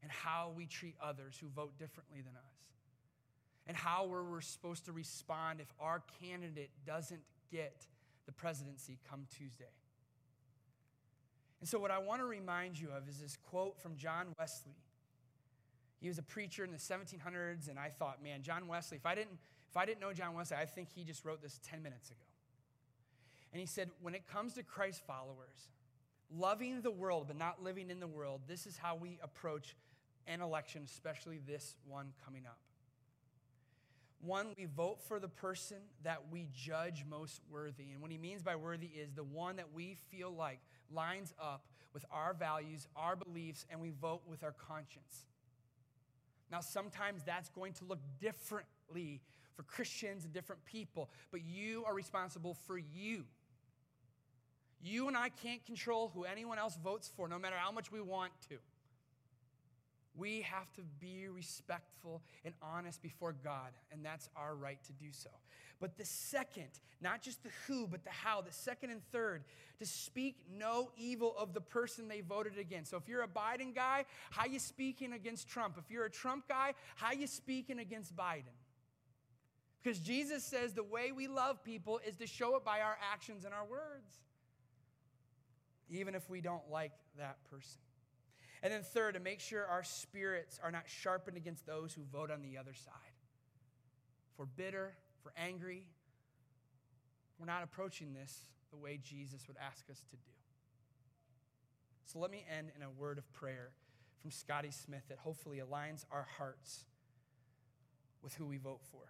and 0.01 0.11
how 0.11 0.53
we 0.55 0.65
treat 0.65 0.95
others 1.03 1.37
who 1.39 1.49
vote 1.49 1.77
differently 1.77 2.21
than 2.21 2.33
us, 2.35 2.55
and 3.67 3.77
how 3.77 4.05
we're, 4.05 4.23
we're 4.23 4.41
supposed 4.41 4.85
to 4.85 4.91
respond 4.91 5.59
if 5.61 5.71
our 5.79 6.01
candidate 6.23 6.71
doesn't 6.87 7.21
get 7.51 7.85
the 8.25 8.31
presidency 8.31 8.97
come 9.07 9.27
Tuesday. 9.37 9.65
And 11.59 11.67
so, 11.67 11.79
what 11.79 11.91
I 11.91 11.97
want 11.97 12.21
to 12.21 12.25
remind 12.25 12.79
you 12.79 12.89
of 12.95 13.07
is 13.09 13.19
this 13.19 13.37
quote 13.49 13.79
from 13.79 13.97
John 13.97 14.27
Wesley. 14.37 14.77
He 15.99 16.07
was 16.07 16.17
a 16.17 16.23
preacher 16.23 16.63
in 16.63 16.71
the 16.71 16.77
1700s, 16.77 17.69
and 17.69 17.77
I 17.77 17.89
thought, 17.89 18.23
man, 18.23 18.41
John 18.41 18.67
Wesley, 18.67 18.97
if 18.97 19.05
I 19.05 19.15
didn't, 19.15 19.37
if 19.69 19.75
I 19.75 19.85
didn't 19.85 19.99
know 19.99 20.13
John 20.13 20.33
Wesley, 20.33 20.57
I 20.57 20.65
think 20.65 20.89
he 20.95 21.03
just 21.03 21.25
wrote 21.25 21.41
this 21.41 21.59
10 21.63 21.83
minutes 21.83 22.09
ago. 22.09 22.19
And 23.51 23.59
he 23.59 23.65
said, 23.65 23.89
when 24.01 24.15
it 24.15 24.27
comes 24.27 24.53
to 24.53 24.63
Christ 24.63 25.01
followers, 25.05 25.67
loving 26.35 26.81
the 26.81 26.91
world 26.91 27.25
but 27.27 27.37
not 27.37 27.63
living 27.63 27.89
in 27.89 27.99
the 27.99 28.07
world, 28.07 28.41
this 28.47 28.65
is 28.65 28.77
how 28.77 28.95
we 28.95 29.19
approach 29.21 29.75
an 30.27 30.41
election, 30.41 30.83
especially 30.85 31.39
this 31.45 31.75
one 31.87 32.13
coming 32.23 32.45
up. 32.45 32.59
One, 34.21 34.47
we 34.57 34.65
vote 34.65 34.99
for 35.07 35.19
the 35.19 35.29
person 35.29 35.77
that 36.03 36.23
we 36.29 36.47
judge 36.53 37.05
most 37.09 37.41
worthy. 37.49 37.91
And 37.93 38.01
what 38.01 38.11
he 38.11 38.17
means 38.17 38.43
by 38.43 38.55
worthy 38.55 38.87
is 38.87 39.13
the 39.13 39.23
one 39.23 39.55
that 39.55 39.73
we 39.73 39.95
feel 40.09 40.29
like 40.31 40.59
lines 40.93 41.33
up 41.41 41.65
with 41.93 42.05
our 42.11 42.33
values, 42.33 42.87
our 42.95 43.15
beliefs, 43.15 43.65
and 43.69 43.79
we 43.79 43.89
vote 43.89 44.21
with 44.27 44.43
our 44.43 44.53
conscience. 44.53 45.25
Now, 46.51 46.61
sometimes 46.61 47.23
that's 47.23 47.49
going 47.49 47.73
to 47.73 47.85
look 47.85 47.99
differently 48.19 49.21
for 49.55 49.63
Christians 49.63 50.23
and 50.23 50.33
different 50.33 50.63
people, 50.65 51.09
but 51.31 51.41
you 51.41 51.83
are 51.85 51.93
responsible 51.93 52.55
for 52.65 52.77
you. 52.77 53.25
You 54.81 55.07
and 55.07 55.17
I 55.17 55.29
can't 55.29 55.65
control 55.65 56.11
who 56.13 56.23
anyone 56.23 56.57
else 56.57 56.77
votes 56.81 57.11
for, 57.15 57.27
no 57.27 57.37
matter 57.37 57.57
how 57.57 57.71
much 57.71 57.91
we 57.91 58.01
want 58.01 58.31
to. 58.49 58.55
We 60.19 60.41
have 60.41 60.71
to 60.73 60.81
be 60.99 61.27
respectful 61.27 62.21
and 62.43 62.53
honest 62.61 63.01
before 63.01 63.33
God, 63.43 63.71
and 63.91 64.03
that's 64.03 64.29
our 64.35 64.55
right 64.55 64.83
to 64.83 64.93
do 64.93 65.07
so. 65.11 65.29
But 65.79 65.97
the 65.97 66.05
second, 66.05 66.67
not 67.01 67.21
just 67.21 67.41
the 67.43 67.49
who, 67.65 67.87
but 67.87 68.03
the 68.03 68.09
how, 68.09 68.41
the 68.41 68.51
second 68.51 68.89
and 68.89 69.01
third, 69.11 69.43
to 69.79 69.85
speak 69.85 70.35
no 70.51 70.91
evil 70.97 71.33
of 71.37 71.53
the 71.53 71.61
person 71.61 72.09
they 72.09 72.19
voted 72.19 72.57
against. 72.57 72.91
So 72.91 72.97
if 72.97 73.07
you're 73.07 73.23
a 73.23 73.27
Biden 73.27 73.73
guy, 73.73 74.05
how 74.29 74.45
you 74.45 74.59
speaking 74.59 75.13
against 75.13 75.47
Trump? 75.47 75.75
If 75.77 75.89
you're 75.89 76.05
a 76.05 76.11
Trump 76.11 76.49
guy, 76.49 76.73
how 76.95 77.13
you 77.13 77.27
speaking 77.27 77.79
against 77.79 78.13
Biden? 78.15 78.55
Because 79.81 79.99
Jesus 79.99 80.43
says 80.43 80.73
the 80.73 80.83
way 80.83 81.13
we 81.13 81.27
love 81.27 81.63
people 81.63 82.01
is 82.05 82.17
to 82.17 82.27
show 82.27 82.57
it 82.57 82.65
by 82.65 82.81
our 82.81 82.97
actions 83.13 83.45
and 83.45 83.53
our 83.53 83.65
words 83.65 84.19
even 85.89 86.15
if 86.15 86.29
we 86.29 86.41
don't 86.41 86.69
like 86.71 86.91
that 87.17 87.37
person. 87.49 87.81
And 88.61 88.73
then, 88.73 88.83
third, 88.83 89.13
to 89.13 89.19
make 89.19 89.39
sure 89.39 89.65
our 89.65 89.83
spirits 89.83 90.59
are 90.61 90.71
not 90.71 90.83
sharpened 90.87 91.37
against 91.37 91.65
those 91.65 91.93
who 91.93 92.01
vote 92.11 92.29
on 92.29 92.41
the 92.41 92.57
other 92.57 92.73
side. 92.73 92.93
If 94.33 94.39
we're 94.39 94.45
bitter, 94.45 94.95
if 95.17 95.25
we're 95.25 95.41
angry, 95.41 95.83
we're 97.37 97.45
not 97.45 97.63
approaching 97.63 98.13
this 98.13 98.37
the 98.71 98.77
way 98.77 98.99
Jesus 99.01 99.47
would 99.47 99.57
ask 99.57 99.89
us 99.89 100.01
to 100.09 100.15
do. 100.17 100.31
So 102.05 102.19
let 102.19 102.31
me 102.31 102.45
end 102.57 102.71
in 102.75 102.83
a 102.83 102.89
word 102.89 103.17
of 103.17 103.31
prayer 103.33 103.69
from 104.21 104.31
Scotty 104.31 104.71
Smith 104.71 105.03
that 105.09 105.19
hopefully 105.19 105.59
aligns 105.59 106.05
our 106.11 106.27
hearts 106.37 106.85
with 108.21 108.33
who 108.35 108.45
we 108.45 108.57
vote 108.57 108.81
for. 108.91 109.03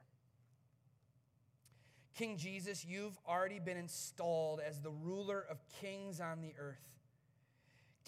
King 2.15 2.37
Jesus, 2.37 2.85
you've 2.85 3.17
already 3.27 3.59
been 3.59 3.77
installed 3.77 4.59
as 4.59 4.81
the 4.81 4.91
ruler 4.91 5.45
of 5.49 5.57
kings 5.81 6.19
on 6.19 6.41
the 6.41 6.53
earth. 6.59 6.98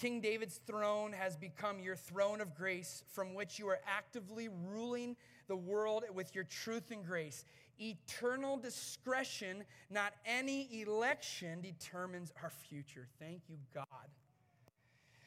King 0.02 0.20
David's 0.20 0.60
throne 0.66 1.14
has 1.14 1.38
become 1.38 1.80
your 1.80 1.96
throne 1.96 2.42
of 2.42 2.56
grace 2.56 3.04
from 3.12 3.36
which 3.36 3.60
you 3.60 3.68
are 3.68 3.80
actively 3.86 4.50
ruling 4.50 5.16
the 5.48 5.56
world 5.56 6.04
with 6.16 6.34
your 6.34 6.44
truth 6.44 6.90
and 6.90 7.06
grace. 7.06 7.46
Eternal 7.80 8.58
discretion, 8.58 9.64
not 9.92 10.14
any 10.26 10.82
election, 10.82 11.62
determines 11.62 12.34
our 12.42 12.50
future. 12.50 13.08
Thank 13.20 13.42
you, 13.48 13.58
God. 13.76 13.86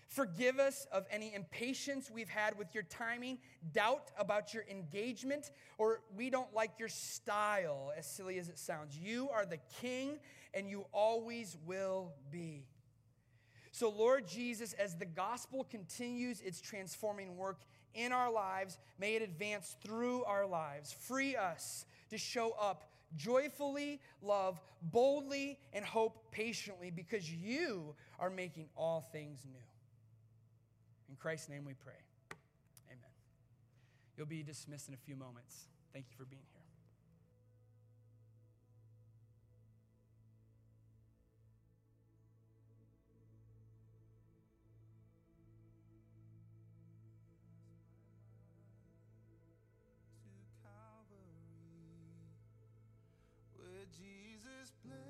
Forgive 0.08 0.58
us 0.58 0.88
of 0.90 1.06
any 1.08 1.32
impatience 1.34 2.10
we've 2.10 2.28
had 2.28 2.58
with 2.58 2.74
your 2.74 2.82
timing, 2.82 3.38
doubt 3.72 4.10
about 4.18 4.52
your 4.52 4.64
engagement, 4.68 5.52
or 5.78 6.00
we 6.16 6.30
don't 6.30 6.52
like 6.52 6.80
your 6.80 6.88
style, 6.88 7.92
as 7.96 8.06
silly 8.10 8.40
as 8.40 8.48
it 8.48 8.58
sounds. 8.58 8.98
You 8.98 9.28
are 9.30 9.46
the 9.46 9.60
king, 9.80 10.18
and 10.52 10.68
you 10.68 10.86
always 10.92 11.56
will 11.64 12.12
be. 12.32 12.66
So, 13.74 13.90
Lord 13.90 14.28
Jesus, 14.28 14.72
as 14.74 14.94
the 14.94 15.04
gospel 15.04 15.66
continues 15.68 16.40
its 16.42 16.60
transforming 16.60 17.36
work 17.36 17.62
in 17.92 18.12
our 18.12 18.30
lives, 18.30 18.78
may 19.00 19.16
it 19.16 19.22
advance 19.22 19.74
through 19.82 20.22
our 20.26 20.46
lives. 20.46 20.92
Free 20.92 21.34
us 21.34 21.84
to 22.10 22.16
show 22.16 22.52
up 22.52 22.88
joyfully, 23.16 24.00
love 24.22 24.60
boldly, 24.80 25.58
and 25.72 25.84
hope 25.84 26.30
patiently 26.30 26.92
because 26.92 27.28
you 27.28 27.96
are 28.20 28.30
making 28.30 28.68
all 28.76 29.00
things 29.10 29.40
new. 29.44 29.58
In 31.08 31.16
Christ's 31.16 31.48
name 31.48 31.64
we 31.64 31.74
pray. 31.74 31.94
Amen. 32.86 33.10
You'll 34.16 34.26
be 34.28 34.44
dismissed 34.44 34.86
in 34.86 34.94
a 34.94 34.98
few 34.98 35.16
moments. 35.16 35.64
Thank 35.92 36.04
you 36.10 36.16
for 36.16 36.26
being 36.26 36.42
here. 36.52 36.53
Jesus 53.98 54.72
bled. 54.84 55.03